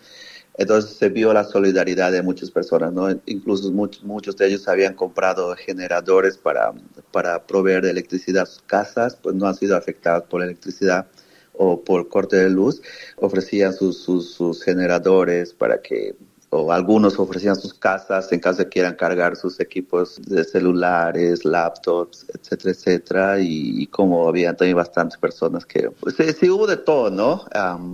Entonces 0.58 0.98
se 0.98 1.08
vio 1.08 1.32
la 1.32 1.44
solidaridad 1.44 2.12
de 2.12 2.22
muchas 2.22 2.50
personas, 2.50 2.92
¿no? 2.92 3.08
Incluso 3.24 3.72
muchos, 3.72 4.04
muchos 4.04 4.36
de 4.36 4.48
ellos 4.48 4.68
habían 4.68 4.92
comprado 4.92 5.56
generadores 5.56 6.36
para, 6.36 6.74
para 7.12 7.46
proveer 7.46 7.86
electricidad 7.86 8.42
a 8.42 8.46
sus 8.46 8.62
casas, 8.62 9.16
pues 9.16 9.34
no 9.34 9.46
han 9.46 9.54
sido 9.54 9.78
afectados 9.78 10.24
por 10.24 10.40
la 10.40 10.46
electricidad 10.46 11.06
o 11.54 11.82
por 11.82 12.08
corte 12.10 12.36
de 12.36 12.50
luz, 12.50 12.82
ofrecían 13.16 13.72
sus, 13.72 14.02
sus, 14.02 14.34
sus 14.34 14.62
generadores 14.62 15.54
para 15.54 15.80
que 15.80 16.16
o 16.52 16.72
algunos 16.72 17.16
ofrecían 17.18 17.54
sus 17.54 17.72
casas 17.72 18.30
en 18.32 18.40
caso 18.40 18.58
de 18.58 18.68
quieran 18.68 18.96
cargar 18.96 19.36
sus 19.36 19.60
equipos 19.60 20.20
de 20.20 20.42
celulares, 20.42 21.44
laptops, 21.44 22.26
etcétera, 22.34 22.70
etcétera. 22.72 23.36
Y, 23.40 23.86
como 23.86 24.28
había 24.28 24.54
también 24.54 24.76
bastantes 24.76 25.16
personas 25.18 25.64
que, 25.64 25.90
pues 25.90 26.16
sí, 26.16 26.50
hubo 26.50 26.66
de 26.66 26.76
todo, 26.76 27.10
¿no? 27.10 27.44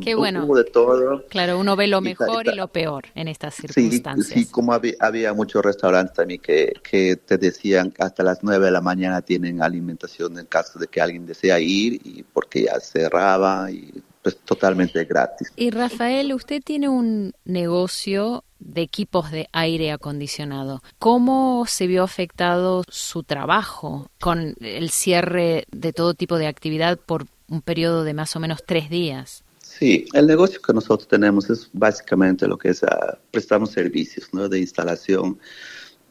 Qué 0.02 0.14
bueno. 0.14 0.44
Hubo 0.46 0.56
de 0.56 0.64
todo. 0.64 1.24
Claro, 1.28 1.58
uno 1.58 1.76
ve 1.76 1.86
lo 1.86 2.00
mejor 2.00 2.46
y, 2.46 2.54
lo 2.54 2.68
peor 2.68 3.04
en 3.14 3.28
estas 3.28 3.54
circunstancias. 3.54 4.26
Sí, 4.26 4.46
como 4.46 4.72
había, 4.72 4.94
había, 5.00 5.34
muchos 5.34 5.62
restaurantes 5.62 6.14
también 6.14 6.40
que, 6.40 6.72
que 6.82 7.16
te 7.16 7.36
decían 7.36 7.92
hasta 7.98 8.22
las 8.22 8.42
9 8.42 8.64
de 8.64 8.70
la 8.70 8.80
mañana 8.80 9.20
tienen 9.20 9.62
alimentación 9.62 10.38
en 10.38 10.46
caso 10.46 10.78
de 10.78 10.86
que 10.86 11.00
alguien 11.00 11.26
desea 11.26 11.60
ir 11.60 12.00
y 12.04 12.22
porque 12.22 12.64
ya 12.64 12.80
cerraba 12.80 13.70
y 13.70 14.02
pues 14.22 14.38
totalmente 14.38 15.04
gratis. 15.04 15.52
Y 15.54 15.70
Rafael, 15.70 16.32
usted 16.32 16.60
tiene 16.60 16.88
un 16.88 17.32
negocio 17.44 18.42
de 18.58 18.82
equipos 18.82 19.30
de 19.30 19.48
aire 19.52 19.92
acondicionado. 19.92 20.82
¿Cómo 20.98 21.64
se 21.66 21.86
vio 21.86 22.02
afectado 22.02 22.84
su 22.88 23.22
trabajo 23.22 24.10
con 24.20 24.54
el 24.60 24.90
cierre 24.90 25.66
de 25.70 25.92
todo 25.92 26.14
tipo 26.14 26.38
de 26.38 26.46
actividad 26.46 26.98
por 26.98 27.26
un 27.48 27.62
periodo 27.62 28.04
de 28.04 28.14
más 28.14 28.34
o 28.36 28.40
menos 28.40 28.64
tres 28.66 28.90
días? 28.90 29.44
Sí, 29.60 30.06
el 30.14 30.26
negocio 30.26 30.60
que 30.62 30.72
nosotros 30.72 31.06
tenemos 31.06 31.50
es 31.50 31.68
básicamente 31.72 32.46
lo 32.46 32.56
que 32.56 32.70
es, 32.70 32.82
uh, 32.82 32.86
prestamos 33.30 33.70
servicios 33.70 34.32
¿no? 34.32 34.48
de 34.48 34.60
instalación 34.60 35.38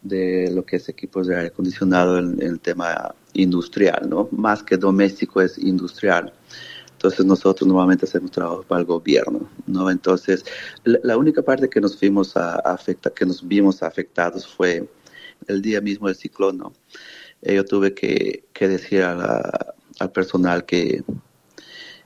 de 0.03 0.51
lo 0.51 0.63
que 0.63 0.75
es 0.75 0.87
equipos 0.87 1.25
de 1.25 1.35
aire 1.35 1.47
acondicionado 1.47 2.19
en, 2.19 2.39
en 2.39 2.47
el 2.47 2.59
tema 2.59 3.15
industrial, 3.33 4.07
¿no? 4.07 4.29
Más 4.31 4.61
que 4.61 4.77
doméstico 4.77 5.41
es 5.41 5.57
industrial. 5.57 6.31
Entonces 7.05 7.27
nosotros 7.27 7.67
normalmente 7.67 8.05
hacemos 8.05 8.31
trabajo 8.31 8.63
para 8.63 8.81
el 8.81 8.88
gobierno, 8.88 9.47
¿no? 9.67 9.91
Entonces 9.91 10.43
la, 10.83 11.15
única 11.15 11.43
parte 11.43 11.69
que 11.69 11.79
nos 11.79 12.00
vimos 12.00 12.35
a, 12.35 12.55
afecta, 12.55 13.12
que 13.12 13.27
nos 13.27 13.47
vimos 13.47 13.83
afectados 13.83 14.47
fue 14.47 14.89
el 15.45 15.62
día 15.62 15.81
mismo 15.81 16.07
del 16.07 16.15
ciclón, 16.15 16.57
¿no? 16.57 16.74
Eh, 17.43 17.53
yo 17.53 17.63
tuve 17.63 17.93
que, 17.93 18.45
decir 18.59 19.03
al 19.03 20.12
personal 20.13 20.65
que, 20.65 21.03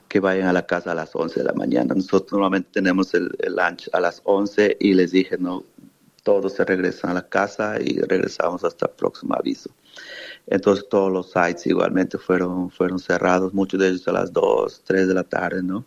que 0.09 0.19
vayan 0.19 0.49
a 0.49 0.53
la 0.53 0.65
casa 0.65 0.91
a 0.91 0.95
las 0.95 1.15
11 1.15 1.39
de 1.39 1.45
la 1.45 1.53
mañana. 1.53 1.95
Nosotros 1.95 2.33
normalmente 2.33 2.69
tenemos 2.73 3.13
el, 3.13 3.31
el 3.39 3.55
lunch 3.55 3.89
a 3.93 4.01
las 4.01 4.21
11 4.25 4.75
y 4.81 4.95
les 4.95 5.11
dije, 5.11 5.37
no, 5.37 5.63
todos 6.23 6.55
se 6.55 6.65
regresan 6.65 7.11
a 7.11 7.13
la 7.13 7.29
casa 7.29 7.79
y 7.79 8.01
regresamos 8.01 8.65
hasta 8.65 8.87
el 8.87 8.91
próximo 8.97 9.33
aviso. 9.33 9.69
Entonces 10.49 10.87
todos 10.89 11.11
los 11.11 11.31
sites 11.31 11.67
igualmente 11.67 12.17
fueron, 12.17 12.71
fueron 12.71 12.99
cerrados, 12.99 13.53
muchos 13.53 13.79
de 13.79 13.89
ellos 13.89 14.07
a 14.07 14.11
las 14.11 14.33
2, 14.33 14.81
3 14.85 15.07
de 15.07 15.13
la 15.13 15.23
tarde, 15.23 15.61
¿no? 15.61 15.85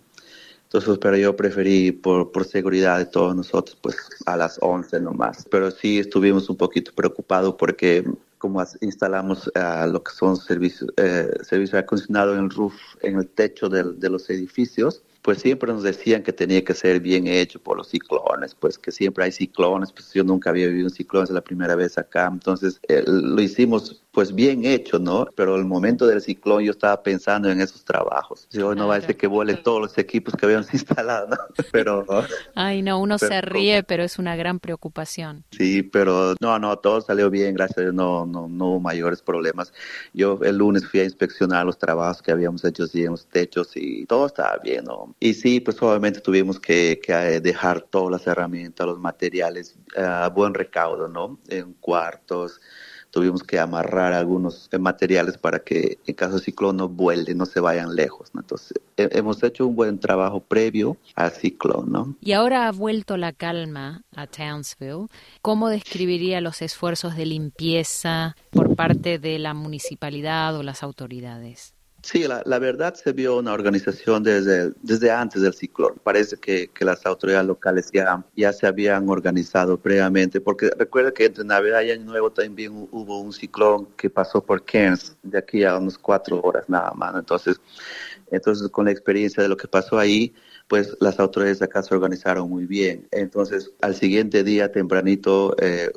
Entonces, 0.65 0.99
pero 0.99 1.17
yo 1.19 1.37
preferí, 1.37 1.93
por, 1.93 2.33
por 2.33 2.47
seguridad 2.47 2.97
de 2.97 3.05
todos 3.05 3.37
nosotros, 3.37 3.77
pues 3.83 3.97
a 4.25 4.37
las 4.39 4.59
11 4.63 5.01
nomás. 5.01 5.45
Pero 5.51 5.71
sí 5.71 5.99
estuvimos 5.99 6.49
un 6.49 6.57
poquito 6.57 6.93
preocupados 6.95 7.57
porque 7.59 8.05
como 8.39 8.65
instalamos 8.81 9.49
uh, 9.49 9.87
lo 9.89 10.03
que 10.03 10.13
son 10.13 10.37
servicios, 10.37 10.91
eh, 10.97 11.31
servicios 11.43 11.81
acondicionados 11.81 12.39
en 12.39 12.45
el 12.45 12.51
roof, 12.51 12.75
en 13.03 13.17
el 13.19 13.29
techo 13.29 13.69
de, 13.69 13.85
de 13.85 14.09
los 14.09 14.29
edificios, 14.31 15.03
pues 15.23 15.39
siempre 15.39 15.73
nos 15.73 15.85
decían 15.85 16.25
que 16.25 16.33
tenía 16.33 16.65
que 16.65 16.75
ser 16.75 16.99
bien 16.99 17.29
hecho 17.29 17.61
por 17.61 17.77
los 17.77 17.89
ciclones, 17.89 18.57
pues 18.57 18.77
que 18.79 18.91
siempre 18.91 19.25
hay 19.25 19.33
ciclones, 19.33 19.93
pues 19.93 20.13
yo 20.13 20.25
nunca 20.25 20.51
había 20.51 20.67
vivido 20.67 20.87
un 20.87 20.91
ciclón, 20.91 21.23
es 21.23 21.31
la 21.31 21.41
primera 21.41 21.77
vez 21.77 21.97
acá, 21.97 22.29
entonces 22.31 22.81
eh, 22.89 23.05
lo 23.07 23.41
hicimos 23.41 24.03
pues 24.13 24.35
bien 24.35 24.67
hecho, 24.67 24.99
¿no? 24.99 25.27
Pero 25.35 25.57
el 25.57 25.65
momento 25.65 26.07
del 26.07 26.21
ciclón 26.21 26.63
yo 26.63 26.71
estaba 26.71 27.03
pensando 27.03 27.51
en 27.51 27.61
esos 27.63 27.83
trabajos. 27.83 28.47
Yo 28.51 28.75
no 28.75 28.87
va 28.89 28.97
a 28.97 29.01
ser 29.01 29.17
que 29.17 29.27
vuelen 29.27 29.63
todos 29.63 29.81
los 29.81 29.97
equipos 29.97 30.35
que 30.35 30.45
habíamos 30.45 30.69
instalado, 30.75 31.29
¿no? 31.29 31.37
Pero... 31.73 32.05
Ay, 32.55 32.83
no, 32.83 33.01
uno 33.01 33.19
se 33.19 33.41
ríe, 33.41 33.83
pero 33.83 34.03
es 34.03 34.19
una 34.19 34.37
gran 34.37 34.61
preocupación. 34.61 35.45
Sí, 35.51 35.83
pero 35.83 36.35
no, 36.41 36.59
no, 36.59 36.79
todo 36.79 37.01
salió 37.01 37.31
bien, 37.31 37.55
gracias 37.55 37.79
a 37.79 37.81
Dios, 37.83 37.95
no, 37.95 38.27
no, 38.27 38.49
no 38.49 38.67
hubo 38.67 38.81
mayores 38.81 39.23
problemas. 39.23 39.73
Yo 40.13 40.39
el 40.43 40.59
lunes 40.59 40.87
fui 40.87 41.01
a 41.01 41.05
inspeccionar 41.05 41.65
los 41.65 41.79
trabajos 41.79 42.21
que 42.21 42.33
habíamos 42.33 42.65
hecho 42.65 42.85
en 42.93 43.13
los 43.13 43.27
techos 43.27 43.71
y 43.77 44.05
todo 44.05 44.27
estaba 44.27 44.59
bien, 44.59 44.85
¿no? 44.85 45.15
Y 45.21 45.33
sí, 45.33 45.61
pues 45.61 45.81
obviamente 45.81 46.21
tuvimos 46.21 46.61
que, 46.61 47.01
que 47.03 47.13
eh, 47.13 47.41
dejar 47.41 47.81
todas 47.81 48.11
las 48.11 48.27
herramientas, 48.27 48.87
los 48.87 48.99
materiales 48.99 49.77
eh, 49.97 50.03
a 50.03 50.29
buen 50.29 50.53
recaudo, 50.53 51.09
¿no? 51.09 51.39
En 51.49 51.73
cuartos, 51.75 52.61
tuvimos 53.13 53.43
que 53.43 53.61
amarrar 53.61 54.15
algunos 54.15 54.69
materiales 54.81 55.37
para 55.37 55.61
que 55.61 55.99
en 56.07 56.15
caso 56.15 56.37
de 56.37 56.41
ciclón 56.41 56.79
no 56.79 56.89
vuelen, 56.89 57.37
no 57.37 57.47
se 57.47 57.61
vayan 57.61 57.95
lejos. 57.95 58.31
Entonces, 58.35 58.81
hemos 58.97 59.43
hecho 59.43 59.67
un 59.67 59.77
buen 59.77 60.01
trabajo 60.01 60.41
previo 60.41 60.97
al 61.15 61.31
ciclón. 61.31 61.93
¿no? 61.93 62.17
Y 62.21 62.33
ahora 62.33 62.67
ha 62.67 62.73
vuelto 62.73 63.17
la 63.19 63.33
calma 63.33 64.03
a 64.17 64.27
Townsville. 64.27 65.09
¿Cómo 65.43 65.69
describiría 65.69 66.41
los 66.41 66.63
esfuerzos 66.63 67.15
de 67.15 67.27
limpieza 67.27 68.35
por 68.51 68.75
parte 68.75 69.19
de 69.19 69.39
la 69.39 69.53
municipalidad 69.53 70.57
o 70.57 70.63
las 70.63 70.83
autoridades? 70.83 71.75
Sí, 72.03 72.27
la, 72.27 72.59
verdad 72.59 72.95
se 72.95 73.13
vio 73.13 73.37
una 73.39 73.53
organización 73.53 74.25
desde, 74.25 74.73
desde 74.83 75.13
antes 75.13 75.41
del 75.41 75.55
ciclón. 75.55 75.95
Parece 76.03 76.37
que, 76.37 76.67
que, 76.69 76.85
las 76.85 77.07
autoridades 77.07 77.47
locales 77.47 77.91
ya, 77.93 78.25
ya 78.37 78.53
se 78.53 78.67
habían 78.67 79.09
organizado 79.09 79.79
previamente, 79.79 80.41
porque 80.41 80.71
recuerda 80.77 81.13
que 81.13 81.27
entre 81.27 81.45
Navidad 81.45 81.83
y 81.83 81.93
Año 81.93 82.05
Nuevo 82.05 82.33
también 82.33 82.89
hubo 82.91 83.21
un 83.21 83.33
ciclón 83.33 83.87
que 83.97 84.11
pasó 84.11 84.45
por 84.45 84.65
Cairns, 84.65 85.17
de 85.23 85.39
aquí 85.39 85.63
a 85.63 85.77
unas 85.77 85.97
cuatro 85.97 86.41
horas 86.41 86.69
nada 86.69 86.93
más. 86.93 87.15
Entonces, 87.15 87.61
entonces 88.33 88.69
con 88.69 88.87
la 88.87 88.91
experiencia 88.91 89.41
de 89.41 89.49
lo 89.49 89.57
que 89.57 89.69
pasó 89.69 89.97
ahí, 89.97 90.35
pues 90.67 90.97
las 91.01 91.21
autoridades 91.21 91.61
de 91.61 91.67
acá 91.67 91.85
se 91.85 91.95
organizaron 91.95 92.51
muy 92.51 92.67
bien. 92.67 93.07
Entonces, 93.13 93.71
al 93.81 93.95
siguiente 93.95 94.43
día, 94.43 94.73
tempranito, 94.73 95.55
eh, 95.61 95.93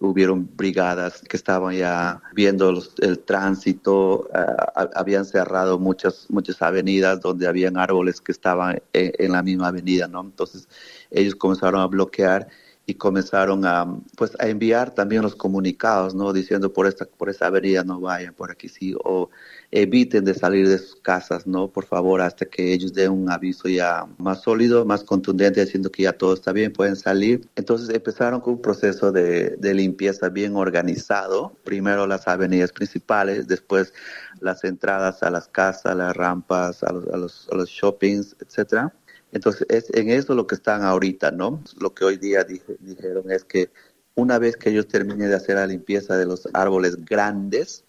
hubieron 0.00 0.48
brigadas 0.56 1.22
que 1.22 1.36
estaban 1.36 1.74
ya 1.76 2.22
viendo 2.34 2.82
el 3.00 3.18
tránsito, 3.20 4.28
uh, 4.32 4.88
habían 4.94 5.24
cerrado 5.24 5.78
muchas, 5.78 6.26
muchas 6.30 6.60
avenidas 6.62 7.20
donde 7.20 7.46
habían 7.46 7.76
árboles 7.76 8.20
que 8.20 8.32
estaban 8.32 8.82
en, 8.92 9.12
en, 9.18 9.32
la 9.32 9.42
misma 9.42 9.68
avenida, 9.68 10.08
¿no? 10.08 10.20
Entonces 10.20 10.68
ellos 11.10 11.34
comenzaron 11.34 11.80
a 11.80 11.86
bloquear 11.86 12.48
y 12.86 12.94
comenzaron 12.94 13.64
a 13.64 13.86
pues 14.16 14.36
a 14.38 14.48
enviar 14.48 14.94
también 14.94 15.22
los 15.22 15.34
comunicados 15.34 16.14
no 16.14 16.32
diciendo 16.32 16.72
por 16.72 16.86
esta 16.86 17.06
por 17.06 17.30
esa 17.30 17.46
avenida 17.46 17.82
no 17.82 18.00
vayan 18.00 18.34
por 18.34 18.50
aquí 18.50 18.68
sí 18.68 18.94
o 19.04 19.30
eviten 19.76 20.24
de 20.24 20.34
salir 20.34 20.68
de 20.68 20.78
sus 20.78 20.94
casas 20.96 21.48
no 21.48 21.68
por 21.68 21.84
favor 21.84 22.20
hasta 22.20 22.46
que 22.46 22.72
ellos 22.72 22.94
den 22.94 23.10
un 23.10 23.28
aviso 23.28 23.68
ya 23.68 24.06
más 24.18 24.42
sólido 24.42 24.84
más 24.84 25.02
contundente 25.02 25.64
diciendo 25.64 25.90
que 25.90 26.04
ya 26.04 26.12
todo 26.12 26.32
está 26.34 26.52
bien 26.52 26.72
pueden 26.72 26.94
salir. 26.94 27.48
Entonces 27.56 27.88
empezaron 27.88 28.40
con 28.40 28.54
un 28.54 28.62
proceso 28.62 29.10
de, 29.10 29.56
de 29.58 29.74
limpieza 29.74 30.28
bien 30.28 30.54
organizado. 30.54 31.56
Primero 31.64 32.06
las 32.06 32.28
avenidas 32.28 32.70
principales 32.70 33.48
después 33.48 33.92
las 34.40 34.62
entradas 34.62 35.24
a 35.24 35.30
las 35.30 35.48
casas 35.48 35.96
las 35.96 36.16
rampas 36.16 36.84
a 36.84 36.92
los, 36.92 37.08
a 37.08 37.16
los, 37.16 37.48
a 37.50 37.56
los 37.56 37.68
shoppings 37.68 38.36
etcétera. 38.40 38.94
Entonces, 39.32 39.66
es 39.68 39.90
en 39.94 40.10
eso 40.10 40.34
lo 40.36 40.46
que 40.46 40.54
están 40.54 40.84
ahorita, 40.84 41.32
¿no? 41.32 41.60
Lo 41.80 41.92
que 41.92 42.04
hoy 42.04 42.18
día 42.18 42.44
dije, 42.44 42.76
dijeron 42.78 43.32
es 43.32 43.44
que 43.44 43.72
una 44.14 44.38
vez 44.38 44.56
que 44.56 44.70
ellos 44.70 44.86
terminen 44.86 45.28
de 45.28 45.34
hacer 45.34 45.56
la 45.56 45.66
limpieza 45.66 46.16
de 46.16 46.24
los 46.24 46.48
árboles 46.52 47.04
grandes, 47.04 47.83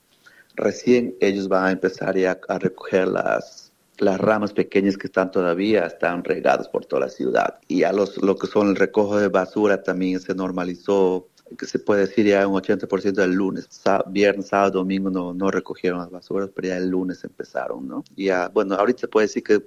recién 0.56 1.16
ellos 1.20 1.48
van 1.48 1.66
a 1.66 1.72
empezar 1.72 2.18
ya 2.18 2.40
a 2.48 2.60
recoger 2.60 3.08
las, 3.08 3.72
las 4.00 4.20
ramas 4.20 4.54
pequeñas 4.54 4.98
que 4.98 5.08
están 5.08 5.32
todavía, 5.32 5.86
están 5.86 6.24
regadas 6.24 6.68
por 6.68 6.86
toda 6.86 7.02
la 7.02 7.10
ciudad. 7.10 7.60
Y 7.68 7.80
ya 7.80 7.94
los, 7.94 8.22
lo 8.22 8.36
que 8.38 8.48
son 8.48 8.70
el 8.70 8.76
recojo 8.76 9.18
de 9.18 9.28
basura 9.28 9.84
también 9.84 10.20
se 10.20 10.34
normalizó, 10.34 11.28
que 11.58 11.66
se 11.66 11.80
puede 11.80 12.08
decir 12.08 12.26
ya 12.26 12.48
un 12.48 12.56
80% 12.56 13.14
del 13.14 13.34
lunes. 13.34 13.70
viernes, 14.08 14.48
sábado, 14.48 14.80
domingo 14.80 15.10
no, 15.10 15.34
no 15.34 15.52
recogieron 15.52 16.00
las 16.00 16.10
basuras, 16.10 16.50
pero 16.54 16.70
ya 16.70 16.78
el 16.78 16.90
lunes 16.90 17.24
empezaron, 17.24 17.88
¿no? 17.88 18.04
Ya, 18.16 18.50
bueno, 18.50 18.76
ahorita 18.76 19.02
se 19.02 19.08
puede 19.08 19.28
decir 19.28 19.44
que 19.44 19.62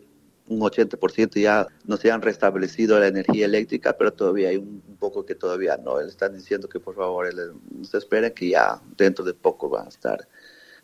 un 0.49 0.61
80% 0.61 1.41
ya 1.41 1.67
no 1.85 1.97
se 1.97 2.11
han 2.11 2.23
restablecido 2.23 2.99
la 2.99 3.09
energía 3.09 3.45
eléctrica, 3.45 3.97
pero 3.97 4.13
todavía 4.13 4.49
hay 4.49 4.57
un, 4.57 4.83
poco 4.99 5.25
que 5.25 5.37
todavía 5.37 5.77
no. 5.77 6.01
Están 6.01 6.35
diciendo 6.35 6.69
que 6.69 6.81
por 6.81 6.97
favor 6.97 7.29
se 7.83 7.99
esperen 7.99 8.33
que 8.33 8.49
ya 8.49 8.81
dentro 8.97 9.25
de 9.25 9.33
poco 9.33 9.69
van 9.69 9.87
a 9.87 9.89
estar 9.91 10.27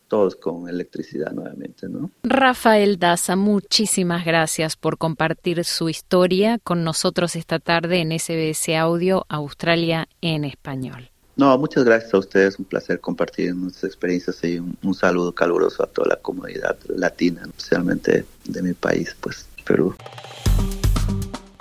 todos 0.08 0.36
con 0.36 0.68
electricidad 0.68 1.32
nuevamente, 1.32 1.88
¿no? 1.88 2.10
Rafael 2.22 2.98
Daza, 2.98 3.36
muchísimas 3.36 4.24
gracias 4.24 4.76
por 4.76 4.98
compartir 4.98 5.64
su 5.64 5.88
historia 5.88 6.58
con 6.58 6.84
nosotros 6.84 7.36
esta 7.36 7.58
tarde 7.58 8.00
en 8.00 8.18
SBS 8.18 8.76
Audio 8.76 9.24
Australia 9.28 10.08
en 10.20 10.44
español. 10.44 11.10
No, 11.36 11.58
muchas 11.58 11.84
gracias 11.84 12.14
a 12.14 12.18
ustedes, 12.18 12.58
un 12.58 12.64
placer 12.64 13.00
compartir 13.00 13.54
nuestras 13.56 13.84
experiencias 13.84 14.42
y 14.44 14.58
un, 14.58 14.94
saludo 14.94 15.34
caluroso 15.34 15.82
a 15.82 15.86
toda 15.86 16.08
la 16.08 16.16
comunidad 16.16 16.76
latina, 16.88 17.42
especialmente 17.44 18.24
de 18.44 18.62
mi 18.62 18.72
país, 18.72 19.16
pues 19.20 19.46
Perú. 19.64 19.94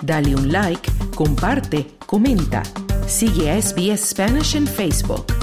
Dale 0.00 0.36
un 0.36 0.52
like, 0.52 0.88
comparte, 1.16 1.86
comenta. 2.06 2.62
Sigue 3.08 3.50
a 3.50 3.60
SBS 3.60 4.10
Spanish 4.10 4.54
en 4.54 4.66
Facebook. 4.66 5.33